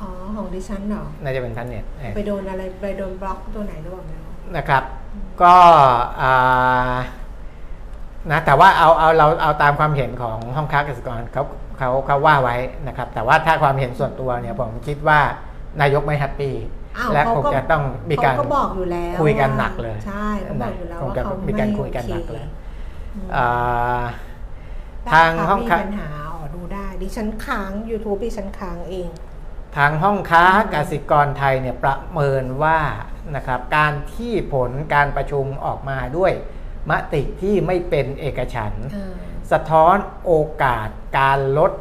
[0.00, 4.82] อ๋อ ของดิฉันเหรอ น่าจะเป็นทันเน็ตเออไปโดนอะไรไปโดนบล็อกตัวไหนหรือเปล่าไม่รู้นะครับ
[5.42, 5.54] ก็
[6.22, 6.96] อ่า
[8.30, 11.42] นะแต่ว่าเอาเอาเราเอาตามความเห็นของห้องค้าเกษตรกรเขา
[11.78, 12.56] เขาเขาว่าไว้
[12.86, 15.20] นะครับ แต่ว่าถ้าความเห็นส่วนตัวเนี่ยผมคิดว่า
[15.80, 16.54] นายกไม่แฮปปี้
[16.98, 22.46] อ้าวและเขาคงก็จะต้องมีการเขาก็บอกอยู่แล้วคุยกันหนักเลยใช่เขาบอกอยู่แล้วคงว่าจะเขามีไม่การคุยกันหนักเลย
[23.14, 24.02] อืมอ่า
[25.04, 29.08] ได้ทางค่ะห้องมีค้าปัญหาอ๋อดูได้ดิฉันค้าง YouTube ดิฉันค้างเอง
[29.76, 30.44] ทางห้องค้า
[30.74, 32.78] กสิกรไทยเนี่ยประเมินว่า
[33.36, 36.32] นะครับการที่ผลการประชุมออกมาด้วย
[36.90, 39.14] มติที่ไม่เป็นเอกฉันท์อ่า
[39.52, 40.32] สะท้อนโอ
[40.62, 41.72] กาสการลด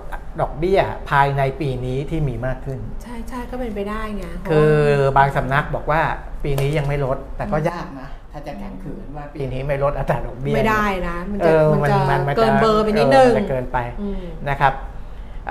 [0.42, 0.80] ดอกเบี้ย
[1.10, 4.74] ภายในปีนี้ที่มีมากขึ้น ใช่ใช่ก็เป็นไปได้ไงเพราะคือ
[5.06, 6.02] ว่าบางสำนักบอกว่า
[6.44, 14.74] ปีนี้ยังไม่ลดแต่ก็ยากนะถ้าจะแข็งขืนว่าปีนี้ไม่ลดอัตราดอกเบี้ยไม่ได้นะมันเอจะอมันจะมันมันเกินเบอร์ไปนิดนึงเออมันจะเกินไปอืมนะครับ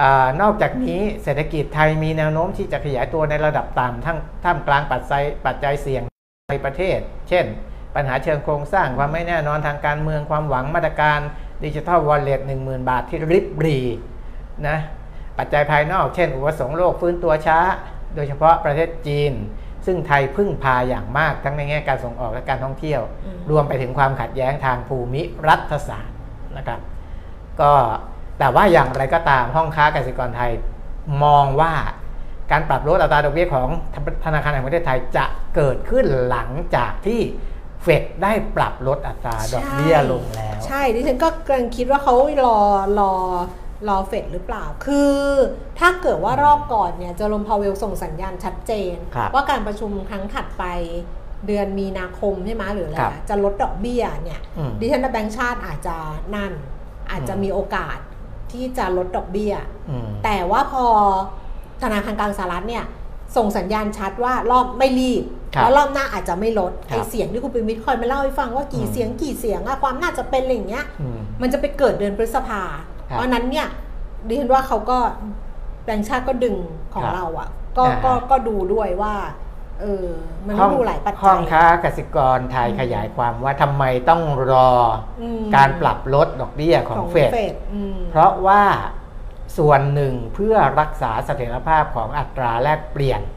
[0.00, 6.02] อานอกจากนี้เศรษฐกิจไทยมีแนวโน้มที่จะขยายตัวในระดับต่ำทั้งท่ามกลางปัจจัยปัจจัยเสี่ยง
[6.50, 6.98] ในประเทศ
[7.28, 7.44] เช่น
[7.96, 11.18] ปัญหาเชิงโครงสร้างความไม่แน่นอนทางการเมืองความหวังมาตรการ
[11.64, 13.78] ดิจิทัลวอลเล็ต1 0,000บาทที่ริบรี
[14.68, 14.78] นะ
[15.38, 17.58] ปัจจัยภายนอกเช่น อุปสงค์โลกฟื้นตัวช้า
[18.14, 19.32] โดยเฉพาะประเทศจีน
[19.86, 23.00] ซึ่งไทยพึ่งพาอย่างมากทั้งในแง่การส่งออกและการท่องเที่ยว
[23.50, 26.16] รวมไปถึงความขัดแย้งทางภูมิรัฐศาสตร์
[26.56, 26.80] นะครับ
[27.60, 27.72] ก็
[28.38, 30.52] แต่ว่าอย่างไรก็ตามห้องค้ากสิกรไทย
[31.24, 31.72] มองว่า
[32.52, 33.68] การปรับลดอัตราดอกเบี้ยของ
[34.24, 35.26] ธนาคารแห่งประเทศไทยจะ
[35.56, 37.20] เกิดขึ้นหลังจากที่
[37.86, 42.14] เฟดได้ปรับลดอัตราดอกเบี้ยลงแล้ว ใช่ดิฉันก็กำลังคิดว่าเขา
[42.46, 42.58] รอ
[43.00, 43.12] รอ
[43.88, 45.14] รอเฟดหรือเปล่า คือ
[45.78, 50.64] ถ้าเกิดว่ารอบก่อนเนี่ยเจอโรมพาวเวลส่งสัญญาณชัดเจนครับว่าการประชุมครั้งถัดไป
[51.46, 55.96] เดือนมีนาคมใช่ไหมหรืออะไรครับอะจะลดดอกเบี้ยเนี่ยอืมดิฉันว่าแบงก์ชาติอาจจะ
[56.34, 56.52] นั่น
[57.10, 57.98] อาจจะอืมมีโอกาส
[58.52, 59.54] ที่จะลดดอกเบี้ย
[59.90, 60.84] อืมแต่ว่าพอ
[61.82, 62.84] ธนาคารกลางสหรัฐเนี่ย
[63.36, 72.62] ส่งสัญญาณชัดว่ารอบไม่รีบครับ แล้วรอบหน้าอาจจะไม่ลดครับไอเสียงที่คุณปิมิตรคอยมาเล่าให้ฟังว่ากี่อืมเสียงกี่เสียงอะความน่าจะเป็นอะไรอย่างเงี้ยอืมมันจะไปเกิดเดือนพฤษภา
[73.10, 73.66] ครับเพราะฉะนั้นเนี่ย
[74.26, 74.98] ดิฉันว่าเขาก็
[75.84, 76.56] แบงค์ชาติก็ดึง
[76.94, 77.48] ของครับเราอะ
[77.78, 79.14] ก็อ่าก็ก็ดูด้วยว่า
[79.80, 80.06] เออ
[80.46, 84.70] มันห้ต้อองงดูหลายปัจห้จัองยค้ากสิกรไทยขยายความว่าทำไมต้องรอ
[85.20, 87.16] อมการปรับลดดอกเบี้ยของเฟ
[87.52, 88.62] ดอืมเพราะว่า
[89.58, 93.35] ส่วนหนึ่งเพื่อรักษาเสถียรภาพของอัตราแลกเปลี่ยนอืม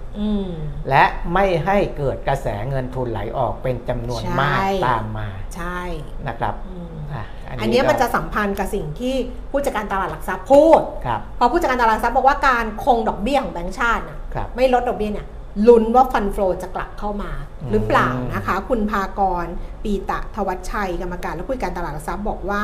[0.89, 1.03] และ
[1.33, 5.81] ไม่ให้เกิดกระแสเงินทุนไหลออกเป็นจำนวนใช่มากตามมา ใช่
[6.27, 7.25] นะครับอืมอะ
[7.61, 9.15] อันเนี้ยก็มันจะสัมพันธ์กับสิ่งที่
[9.51, 15.27] ผู้จัดการตลาดหลักทรัพย์พูดครับเพราะผู้จัดการตลาดหลักทรัพย์บอกว่าการคงดอกเบี้ยของแบงก์ชาติน่ะครับไม่ลดดอกเบี้ยเนี่ย
[15.67, 17.31] ลุ้นว่าฟันโฟจะกลับเข้ามา
[17.61, 19.45] อืมหรือเปล่านะคะ คุณพากร
[19.83, 22.63] ปีตะทวัชชัยกรรมการและผู้จัดการตลาดหลักทรัพย์บอกว่า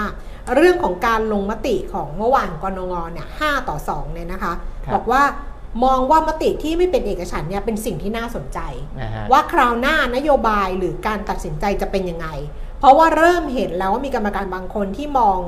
[0.56, 4.54] เรื่องของการลงมติของเมื่อวานกนงเนี่ยห้าต่อสองเนี่ยนะคะ
[4.86, 5.22] ครับบอกว่า
[5.84, 8.60] มองว่ามติที่ไม่เป็นเอกฉันท์เนี่ยเป็นสิ่งที่น่าสนใจ
[9.02, 12.28] นะฮะว่าคราวหน้านโยบายหรือการตัดสินใจจะเป็นยังไง
[12.80, 15.40] เพราะว่าเริ่มเห็นแล้วว่ามีกรรมการบางคนที่มอง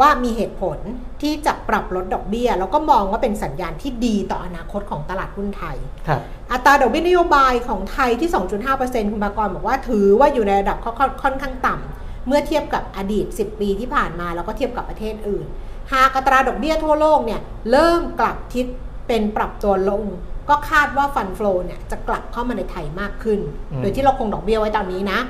[0.00, 0.78] ว่ามีเหตุผล
[1.22, 5.76] ที่จะปรับลดดอกเบี้ย แล้วก็มองว่าเป็นสัญญาณที่ดีต่ออนาคตของตลาดหุ้นไทย
[6.08, 6.20] ครับ
[6.52, 8.30] อัตราดอกเบี้ยนโยบายของไทยที่
[8.70, 15.44] 2.5%คุณปากรบอกว่าถือว่าอยู่ในระดับค่อนค่อนข้างต่ำเมื่อเทียบกับอดีต 10 ปีที่ผ่านมาแล้วก็เทียบกับประเทศอื่น
[15.92, 17.40] หากอัตราดอกเบี้ยทั่วโลกเนี่ย
[17.70, 18.66] เริ่มกลับทิศ
[19.08, 20.04] เป็นปรับตัวลง
[20.48, 23.40] ก็คาดว่าฟันฟลอเนี่ยจะกลับเข้ามาในไทยมากขึ้น
[23.72, 25.20] อืมโดยที่เราคงดอกเบี้ยไว้ตอนนี้นะ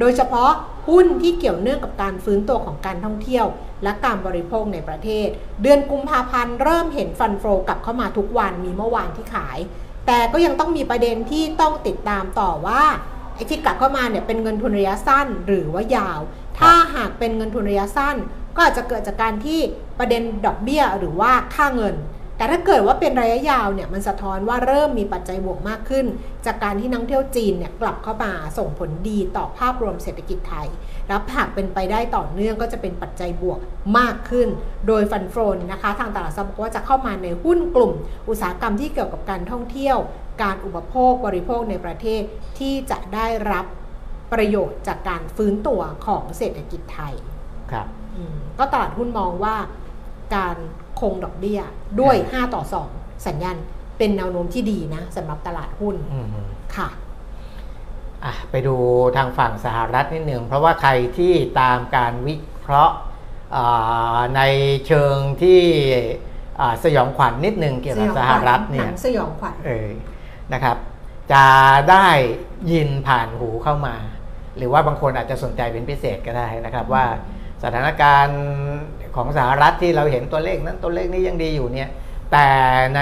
[0.00, 0.50] โดยเฉพาะ
[0.88, 3.46] หุ้นที่เกี่ยวเนื่องกับการฟื้นตัวของการท่องเที่ยว
[3.82, 5.28] และการบริโภคในประเทศ
[5.62, 9.58] เดือนกุมภาพันธ์เริ่มเห็นฟันโฟกลับเข้ามาทุกวันมีเมื่อวานที่ขาย
[10.06, 12.82] แต่ก็ยังต้องมีประเด็นที่ต้องติดตามต่อว่า
[13.34, 16.20] ไอ้ที่กลับเข้ามาเนี่ยเป็นเงินทุนระยะสั้นหรือว่ายาว
[16.58, 18.16] ถ้าหากเป็นเงินทุนระยะสั้น
[18.56, 19.60] ก็อาจจะเกิดจากการที่
[19.98, 21.94] ประเด็นดอกเบี้ยหรือว่าค่าเงิน
[22.36, 26.06] แต่ถ้าเกิดว่าเป็นระยะยาวเนี่ยมันสะท้อนว่าเริ่มมีปัจจัยบวกมากขึ้น
[26.46, 30.68] จากการที่นักท่องเที่ยวจีนเนี่ยกลับเข้ามาส่งผลดีต่อภาพรวมเศรษฐกิจไทย
[31.08, 33.58] แล้วหากเป็นไปได้ต่อเนื่องก็จะเป็นปัจจัยบวก
[33.98, 34.48] มากขึ้น
[34.86, 37.92] โดยฟันโฟนนะคะทางตลาดทรัพย์บอกว่าจะเข้ามาในหุ้นกลุ่ม
[38.28, 39.98] อุตสาหกรรมที่เกี่ยวกับการท่องเที่ยว
[40.42, 42.22] การอุปโภคบริโภคในประเทศ
[42.58, 43.66] ที่จะได้รับ
[44.32, 47.14] ประโยชน์จากการฟื้นตัวของเศรษฐกิจไทย
[47.70, 49.56] ครับอืมก็ตลาดหุ้นมองว่า
[50.36, 50.56] การ
[51.00, 51.60] คงดอกเบี้ย
[52.00, 52.62] ด้วย 5 ต่อ
[52.94, 53.56] 2 สัญญาณ
[53.98, 56.26] เป็นแนวโน้มที่ดีนะสำหรับตลาดหุ้นอืม
[56.76, 56.88] ค่ะ
[58.24, 58.74] อะไปดู
[59.16, 62.96] ทางฝั่งสหรัฐนิดหนึ่งเพราะว่าใครที่ตามการวิเคราะห์
[63.56, 64.42] อ่าใน
[64.86, 65.60] เชิงที่
[66.60, 69.90] อ่าสยองขวัญนิดหนึ่งเกี่ยวกับสหรัฐเนี่หยนังสยองขวัญเออ
[70.52, 70.76] นะครับ
[71.32, 71.46] จะ
[71.90, 72.06] ได้
[72.72, 73.96] ยินผ่านหูเข้ามา
[74.56, 77.04] หรือว่าบางคนอาจจะสนใจเป็นพิเศษก็ได้นะครับว่า
[77.62, 78.42] สถานการณ์
[79.16, 81.88] ของสหรัฐที่เราเห็นตัวเลขนั้นตัวเลขนี้ยังดีอยู่เนี่ย
[82.32, 82.48] แต่
[82.96, 83.00] ใน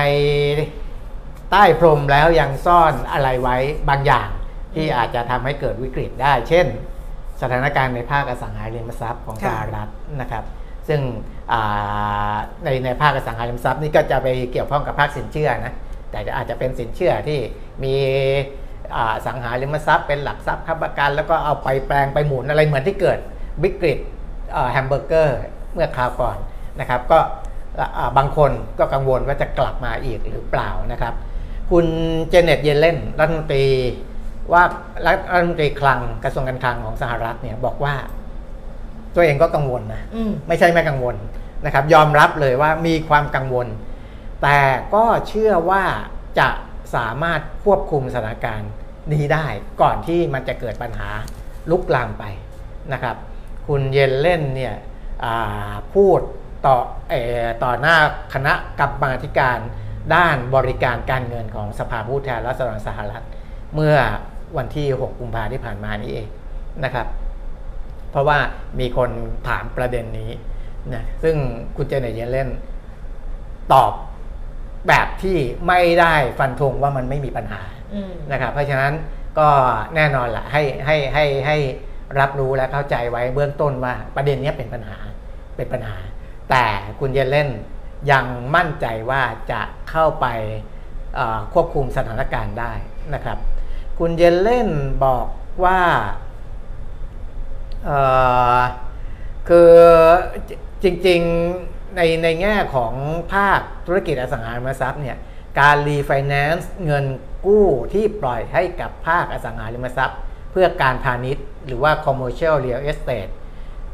[1.51, 3.57] ใต้พรมแล้วยังซ่อนอะไรไว้
[3.89, 4.29] บางอย่าง
[4.75, 6.67] ที่อาจจะทำให้เกิดวิกฤตได้ เช่น
[7.41, 9.89] สถานการณ์ในภาคอสังหาริมทรัพย์ของสหรัฐ
[10.21, 10.45] นะครับ
[10.89, 11.01] ซึ่ง
[12.65, 15.75] ในในภาคอสังหาริมทรัพย์นี่ก็จะไปเกี่ยวข้องกับภาคสินเชื่อนะ
[16.11, 17.39] แต่อาจจะเป็นสินเชื่อที่
[17.85, 17.95] มี
[19.27, 23.19] สังหาริมทรัพย์เป็นหลักทรัพย์ค้ำประกัน แล้วก็เอาไปแปลงไปหมุนอะไรเหมือนที่เกิด
[23.65, 23.99] วิกฤต
[24.73, 25.39] แฮมเบอร์เกอร์
[25.75, 26.37] เมื่อคราวก่อน
[26.81, 27.19] นะครับ ก็
[28.19, 31.15] บางคนก็กังวลว่าจะกลับมาอีกหรือเปล่านะครับ
[31.71, 31.87] คุณ
[32.31, 33.67] เจเน็ตเยเลนรัฐมนตรี
[34.53, 34.63] ว่า
[35.07, 35.13] รั
[35.43, 37.95] ฐมนตรีคลังกระทรวงการคลังของสหรัฐเนี่ยบอกว่า
[39.15, 40.03] ตัวเองก็กังวลนะ
[40.49, 41.17] ไม่ใช่ไม่กังวล
[41.65, 43.67] นะครับ ยอมรับเลยว่ามีความกังวล
[44.43, 44.59] แต่
[44.95, 45.85] ก็เชื่อว่า
[46.39, 46.49] จะ
[46.95, 48.71] สามารถควบคุมสถานการณ์
[49.13, 49.47] นี้ได้
[49.81, 51.09] ก่อนที่มันจะเกิดปัญหา
[51.71, 52.25] ลุกลามไป
[52.93, 53.17] นะครับ
[53.67, 54.75] คุณเยนเล่นเนี่ย
[55.95, 56.21] พูด
[56.67, 56.77] ต่อ
[57.65, 57.97] ต่อหน้า
[58.35, 59.59] คณะกรรมาการ
[60.15, 63.25] ด้านบริการการเงินของสภาผู้แทนราษฎรสหรัฐ
[63.75, 63.97] เมื่อ
[64.57, 66.29] วันที่ 6 กุมภาที่ผ่านมานี้เอง
[66.85, 67.07] นะครับ
[68.11, 68.39] เพราะว่า
[68.81, 69.11] มีคน
[69.49, 70.31] ถามประเด็นนี้
[70.95, 71.37] นะซึ่ง
[71.77, 72.49] คุณเจเนตเยเลน
[73.73, 73.93] ตอบ
[74.89, 77.63] แบบที่ไม่ได้ฟันธงว่ามันไม่มีปัญหา
[78.33, 78.93] นะครับ เพราะฉะนั้น
[79.39, 79.49] ก็
[79.95, 81.57] แน่นอนแหละให้ให้ให้ให้
[82.19, 84.99] รับรู้และเข้าใจไว้เบื้องต้นว่าประเด็นนี้เป็นปัญหา
[85.57, 85.97] เป็นปัญหา
[86.51, 86.65] แต่
[87.01, 87.51] คุณเยเลน
[88.11, 88.25] ยัง
[88.55, 90.27] มั่นใจว่าจะเข้าไป
[91.53, 92.73] ควบคุมสถานการณ์ได้
[93.15, 93.39] นะครับ
[93.99, 94.71] คุณเยเลน
[95.05, 95.27] บอก
[95.65, 95.81] ว่า
[99.49, 99.73] คือ
[100.83, 102.93] จริงๆในในแง่ของ
[103.35, 105.17] ภาคธุรกิจอสังหาริมทรัพย์เนี่ย
[105.61, 107.05] การรีไฟแนนซ์เงิน
[107.47, 110.19] กู้ที่ปล่อยให้กับภาคอสังหาริมทรัพย์
[110.55, 113.33] เพื่อการพาณิชย์ หรือว่า commercial real estate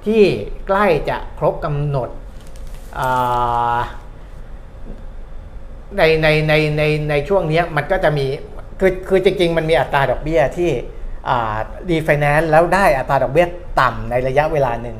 [0.06, 0.22] ที่
[0.66, 2.08] ใกล้จะครบกำหนด
[5.96, 8.26] ในในในในในช่วงนี้มันก็จะมี
[8.80, 10.70] คือคือจริงๆมันมีอัตราดอกเบี้ยที่
[11.90, 13.46] รีไฟแนนซ์แล้วได้อัตราดอกเบี้ย
[13.80, 14.96] ต่ำในระยะเวลาหนึ่ง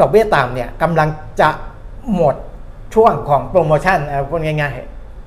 [0.00, 1.08] ดอกเบี้ยต่ำเนี่ยกำลัง
[1.40, 1.48] จะ
[2.14, 2.36] หมด
[2.94, 3.98] ช่วงของโปรโมชั่น
[4.30, 4.76] พูดง่าย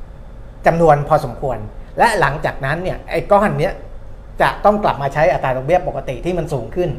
[0.08, 1.58] ๆจำนวนพอสมควร
[2.00, 3.74] และหลังจากนั้นเนี่ยไอ้ก้อนเนี้ย
[4.42, 6.90] จะต้องกลับมาใช้อัตราดอกเบี้ยปกติที่มันสูงขึ้น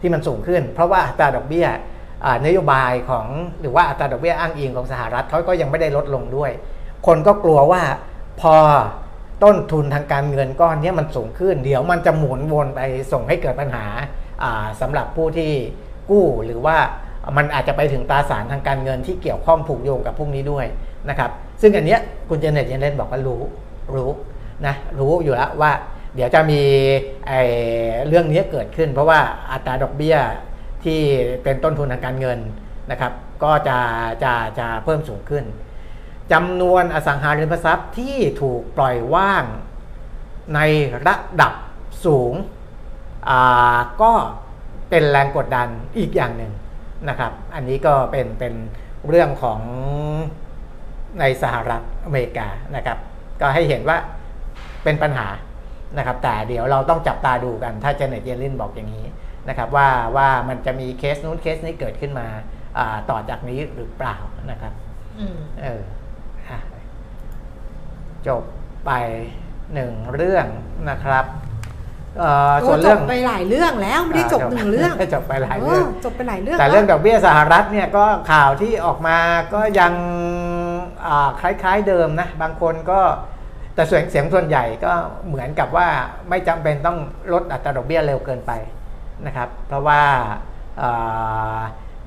[0.00, 1.66] ที่มันสูงขึ้น เพราะว่าอัตราดอกเบี้ย
[2.46, 3.26] นโยบายของ
[3.60, 6.50] หรือว่าอัตราดอกเบี้ยอ้างอิงของสหรัฐเขาก็ยังไม่ได้ลดลงด้วย
[7.06, 7.82] คนก็กลัวว่า
[8.40, 8.54] พอ
[9.44, 12.80] ต้นทุนทางการเงินก้อนนี้มันสูงขึ้น เดี๋ยวมันจะหมุนวนไป
[13.12, 13.86] ส่งให้เกิดปัญหา
[14.80, 15.50] สำหรับผู้ที่
[16.10, 16.76] กู้หรือว่า
[17.36, 20.66] มันอาจจะไปถึงตราสารทางการเงินที่เกี่ยวข้องผูกโยงกับพวกนี้ด้วย
[21.08, 23.42] นะครับซึ่งอันเนี้ยคุณเจเน็ตเยนเลนบอกว่ารู้
[23.94, 24.10] รู้
[24.66, 25.72] นะรู้อยู่แล้วว่า
[26.14, 26.62] เดี๋ยวจะมี
[27.26, 27.32] ไอ
[28.08, 29.20] เรื่องนี้เกิดขึ้น เพราะว่า
[29.52, 30.16] อัตราดอกเบี้ย
[30.84, 31.00] ที่
[31.42, 32.38] เป็นต้นทุนทางการเงิน
[32.90, 33.12] นะครับ
[33.44, 33.78] ก็จะ
[34.24, 35.44] จะจะเพิ่มสูงขึ้น
[36.32, 39.44] จำนวนอสังหาริมทรัพย์ที่ถูกปล่อยว่าง
[40.54, 40.60] ใน
[41.06, 41.52] ระดับ
[42.04, 42.32] สูง
[44.02, 44.12] ก็
[44.90, 45.68] เป็นแรงกดดัน
[45.98, 46.52] อีกอย่างหนึ่ง
[47.08, 48.54] นะครับ อันนี้ก็เป็นเป็น
[49.08, 49.60] เรื่องของ
[51.20, 52.98] ในสหรัฐอเมริกานะครับ
[53.40, 53.96] ก็ให้เห็นว่า
[54.84, 55.28] เป็นปัญหา
[55.96, 59.06] นะครับ แต่เดี๋ยวเราต้องจับตาดูกัน ถ้าเจเน็ตเยลินบอกอย่างนี้
[59.48, 62.26] นะครับว่าว่ามันจะมีเคสนู้นเคสนี้เกิดขึ้นมา
[63.10, 64.16] ต่อจากนี้หรือเปล่า
[64.50, 64.72] นะครับ
[65.62, 65.82] เออ
[68.28, 68.42] จบ
[68.86, 68.90] ไป
[69.74, 70.46] หนึ่งเรื่อง
[70.90, 71.24] นะครับ
[72.66, 79.18] ส่วนเรื่องไปหลายเรื่องแล้วไม่ได้จบหนึ่งเรื่องจบไปหลายเรื่องจบไปหลายเรื่องแต่เรื่องดอกเบี้ยสหรัฐเนี่ยก็ข่าวที่ออกมา
[79.54, 79.92] ก็ยัง
[81.40, 83.00] คล้ายๆเดิมนะบางคนก็
[83.74, 84.92] แต่เสียงเสียงส่วนใหญ่ก็
[85.28, 85.88] เหมือนกับว่า
[86.28, 86.98] ไม่จำเป็นต้อง
[87.32, 88.52] ลดอัตราดอกเบี้ยเร็วเกินไป
[89.26, 90.02] นะครับ เพราะว่า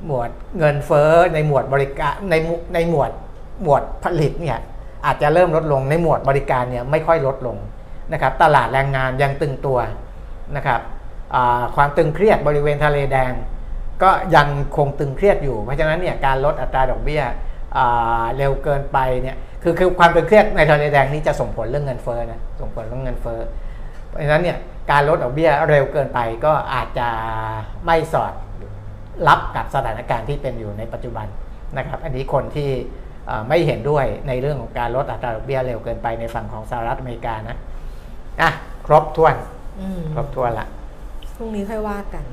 [0.05, 2.35] หมวดเงินเฟ้อในหมวดบริการใน
[2.73, 3.11] ในหมวด
[3.63, 4.59] หมวดผลิตเนี่ย
[5.05, 7.57] อาจจะเริ่มลดลงในหมวดบริการเนี่ยไม่ค่อยลดลง
[8.13, 9.79] นะครับตลาดแรงงานยังตึงตัว
[10.55, 10.81] นะครับ
[11.75, 13.33] ความตึงเครียดบริเวณทะเลแดง
[14.03, 17.23] ก็ยังคงตึงเครียดอยู่เพราะฉะนั้นเนี่ยการลดอัตราดอกเบี้ย
[18.37, 23.39] เร็วเกินไปเนี่ยคือคือความตึงเครียดในทะเลแดงนี้จะส่งผลเรื่องเงินเฟ้อนะส่งผลเรื่องเงินเฟ้อ
[24.07, 24.57] เพราะฉะนั้นเนี่ย
[24.91, 27.07] การลดดอกเบี้ยเร็วเกินไปก็อาจจะ
[27.85, 28.33] ไม่สอด
[29.27, 31.27] รับกับสถานการณ์ที่เป็นอยู่ในปัจจุบัน
[31.77, 32.69] นะครับ อันนี้คนที่
[33.49, 37.57] ไม่เห็นด้วยในเรื่องของการลดอัตราดอกเบี้ยเร็วเกินไปในฝั่งของสหรัฐอเมริกานะ
[38.41, 38.49] อะ
[38.87, 39.35] ครบถ้วน
[40.13, 40.67] ครบถ้วนละ
[41.35, 42.25] พรุ่งนี้ค่อยว่ากัน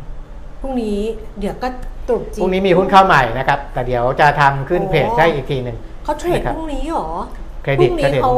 [0.60, 0.98] พรุ่งนี้
[1.40, 1.68] เดี๋ยวก็
[2.08, 7.08] ตรุษจีนพรุ่งนี้มีหุ้นเข้าใหม่นะครับ แต่เดี๋ยวจะทำขึ้นเพจได้อีกทีหนึ่งเขาเทรดพรุ่งนี้หรอ
[7.62, 7.90] เครดิต
[8.24, 8.34] เขา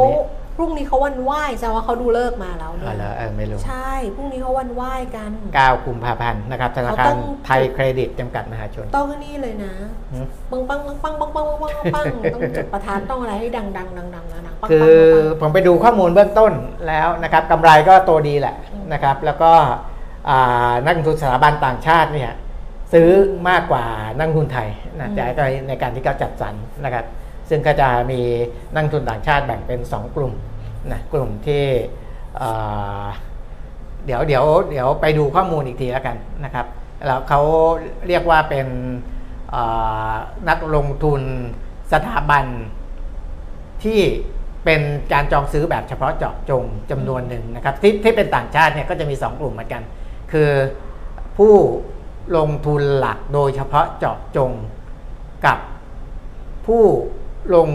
[0.57, 9.73] พรุ่งนี้เขาวันไหว้แสดงว่าเขาดูเลิกษ์มาแล้วอ๋อเนี่ยเหรอเออไม่รู้ ใช่ พรุ่งนี้เขาวันไหว้กัน 9 กุมภาพันธ์นะครับธนาเขาคาต้รองไทยเครดิตจำกัดมหาชน ต้องนี่เลยนะ
[10.11, 16.53] หืมปังปังปังปังปังปังปังปังปังต้องจุดประทัดต้องอะไรให้ดังดังดังดังดังดังปังคืปัองปังผมไปดูข้อมูลเบื้องต้น
[16.87, 18.55] แล้วนะครับกำไรก็โตดีแหละ
[18.93, 19.90] นะครับ แล้วก็อ่า
[20.85, 22.31] นักลงทุนสถาบันต่างชาติเนี่ย
[22.93, 23.09] ซื้อ
[23.49, 23.85] มากกว่า
[24.17, 24.69] นักลงทุนไทย
[24.99, 26.53] นะจะในการที่เขาจัดสรร
[26.83, 27.05] นะครับ
[27.49, 28.19] ซึ่งก็จะมี
[28.73, 30.33] นักลงทุนต่างชาติแบ่งเป็น 2 กลุ่ม
[30.91, 31.63] นะกลุ่มที่
[32.41, 33.05] อ่า
[34.05, 36.65] เดี๋ยวเดี๋ยวเดี๋ยวไปดูข้อมูลอีกทีแล้วกันนะครับ
[37.05, 37.41] แล้วเขา
[38.07, 38.67] เรียกว่าเป็น
[39.55, 40.13] อ่า
[40.49, 41.21] นักลงทุน
[41.93, 42.45] สถาบัน
[43.83, 44.01] ที่
[44.65, 44.81] เป็น
[45.13, 49.83] การจองซื้อแบบเฉพาะเจาะจงจำนวนหนึ่งนะครับที่ที่เป็นต่างชาติเนี่ยก็จะมี 2 กลุ่มเหมือนกัน
[50.31, 50.51] คือ
[51.37, 51.55] ผู้
[52.37, 54.51] ลงทุนหลักโดยเฉพาะเจาะจง
[55.45, 55.57] กับ
[56.67, 56.83] ผู้
[57.55, 57.69] ลง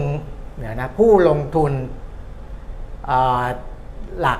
[0.59, 1.71] เดี๋ยวนะผู้ลงทุน
[3.05, 3.43] เอ่อ
[4.19, 4.39] หลัก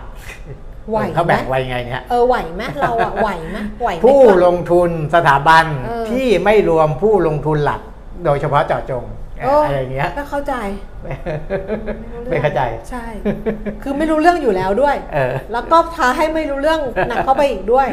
[0.89, 7.81] ไหวเขาไหมแบ่งไว้ไงเนี่ยเออไหวไหมเราอะไหวไหมไหวไหมผู้ก่อนลงทุนสถาบันเออที่ไม่รวมผู้ลงทุนหลัก
[8.25, 10.53] โดยเฉพาะเจาะจงเอออะไรอย่างเงี้ยไม่เข้าใจ
[12.29, 13.05] ไม่เข้าใจ ใช่
[13.83, 16.79] คือไม่รู้เรื่องอยู่แล้วด้วยเออแล้วก็ท้าให้ไม่รู้เรื่อง
[17.09, 17.87] หนักเข้าไปอีกด้วย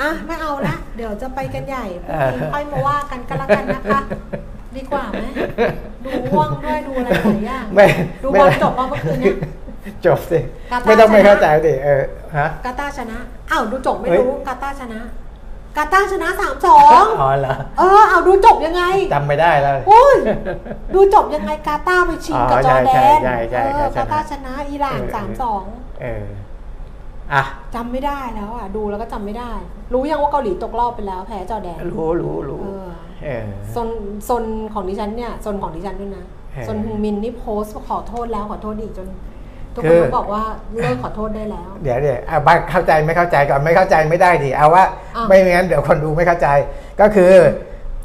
[0.00, 4.00] อะไม่เอานะ เดี๋ยวจะไปกันใหญ่พรุ่งนี้ค่อยมาว่ากันก็แล้วกันนะคะ
[4.76, 5.26] ดีกว่าไหม
[6.04, 7.86] ดูง่วงด้วยดูอะไรหลายอย่างไม่
[8.22, 9.36] ดูไม่บอลจบมาเมื่อคืนเนี้ย
[10.06, 10.38] จบสิ
[10.72, 12.02] กาตาร์ไม่ต้องไม่ชนะเข้าใจดิเออ
[12.36, 13.18] ฮะกาตาร์ชนะ
[13.50, 15.00] อ้าวดูจบไม่เฮ้ยรู้กาตาร์ชนะ
[15.76, 18.82] กาตาร์ชนะสามสองอ๋อเหรอเออเอาดูจบยังไง
[19.14, 20.16] จำไม่ได้แล้วโอ้ย
[20.94, 25.62] ดูจบยังไงกาตาร์ไปชิงกับอ๋อจอร์แดนใช่ใช่เอใช่อใช่กาตาร์ชนะอิหร่านเออสามสอง
[26.02, 26.24] เออ
[27.32, 27.42] อะ
[27.74, 29.52] จำไม่ได้แล้วอะดูแล้วก็จำไม่ได้
[29.92, 32.88] รู้ยังว่าเกาหลีตกรอบไปแล้วแพ้จอร์แดนรู้รู้รู้เออ
[33.24, 33.88] เออโซน
[34.24, 34.44] โซน
[34.74, 39.08] ของดิฉันเนี่ยโซนของดิฉันด้วยนะเออโซนฮึงมินนี่โพสต์ขอโทษแล้วขอโทษอีกจน
[39.74, 40.44] ทุกคืคนอก็บอกว่า
[40.80, 44.84] เลิกขอโทษได้แล้ว เดี๋ยวเดี๋ยวเอาบ้านเข้าใจไม่เข้าใจก่อนไม่เข้าใจไม่ได้ดิเอาว่า
[45.16, 46.48] อ้าวไม่งั้นเดี๋ยวคนดูไม่เข้าใจ
[47.00, 47.32] ก็คือ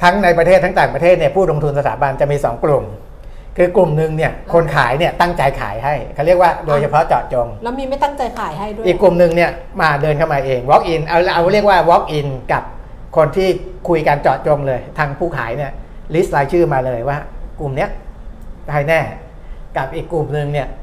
[0.02, 2.84] ทั้งในประเทศทั้งต่างประเทศเนี่ยผู้ลงทุนสถาบันจะมีสองกลุ่ม
[3.56, 9.50] คือกลุ่มหนึ่งเนี่ยคนขายเนี่ยตั้งใจขายให้เขาเรียกว่าโดยเฉพาะเจาะจง แล้วมีไม่ตั้งใจขายให้ด้วย อีกกลุ่มหนึ่งเนี่ย
[9.80, 12.62] มาเดินเข้ามาเอง walk in เอาเอาเรียกว่า walk in กับ
[13.16, 13.48] คนที่
[13.88, 15.72] คุยกันเจาะจงเลย ทางผู้ขายเนี่ย
[16.14, 17.18] ลิสต์รายชื่อมาเลยว่า
[17.60, 17.90] กลุ่มเนี้ย
[18.68, 19.00] ได้แน่
[19.76, 20.79] กับอีกกลุ่มหนึ่งเนี่ยอ่า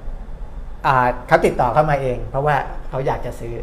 [1.27, 2.55] เขาติดต่อเข้ามาเอง เพราะว่า
[2.89, 3.53] เขาอยากจะซื้อ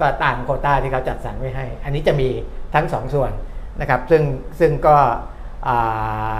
[0.00, 2.28] ก็ตามโควต้าที่เขาจัดสรรไว้ให้ อันนี้จะมี
[2.74, 3.32] ทั้งสองส่วน
[3.80, 4.22] นะครับซึ่ง
[4.60, 4.96] ซึ่งก็
[5.68, 5.76] อ่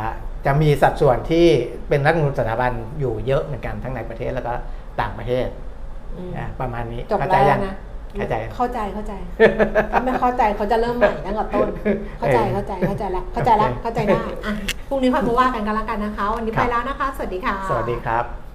[0.01, 0.03] า
[0.47, 1.47] จะมีสัดส่วนที่
[1.89, 4.53] เป็นนักลงทุนสถาบันอยู่เยอะเหมือนกันทั้งในประเทศแล้วก็
[5.01, 5.47] ต่างประเทศ
[6.17, 7.75] อืมอะประมาณนี้จบเข้าใจแล้วยังนะ
[8.19, 9.13] เข้าใจยังเข้าใจเข้าใจ
[9.93, 11.69] ถ้าไม่เข้าใจเขาจะเริ่มใหม่ตั้งแต่ต้น
[12.19, 14.53] เข้าใจเข้าใจเข้าใจแล้วเข้าใจแล้วเข้าใจได้อะ
[14.89, 18.50] พรุ่งนี้ค่อยมาว่ากันกันแล้วกันนะคะ วันนี้ครัไปบแล้วนะคะ สวัสดีค่ะ สวัสดีครับ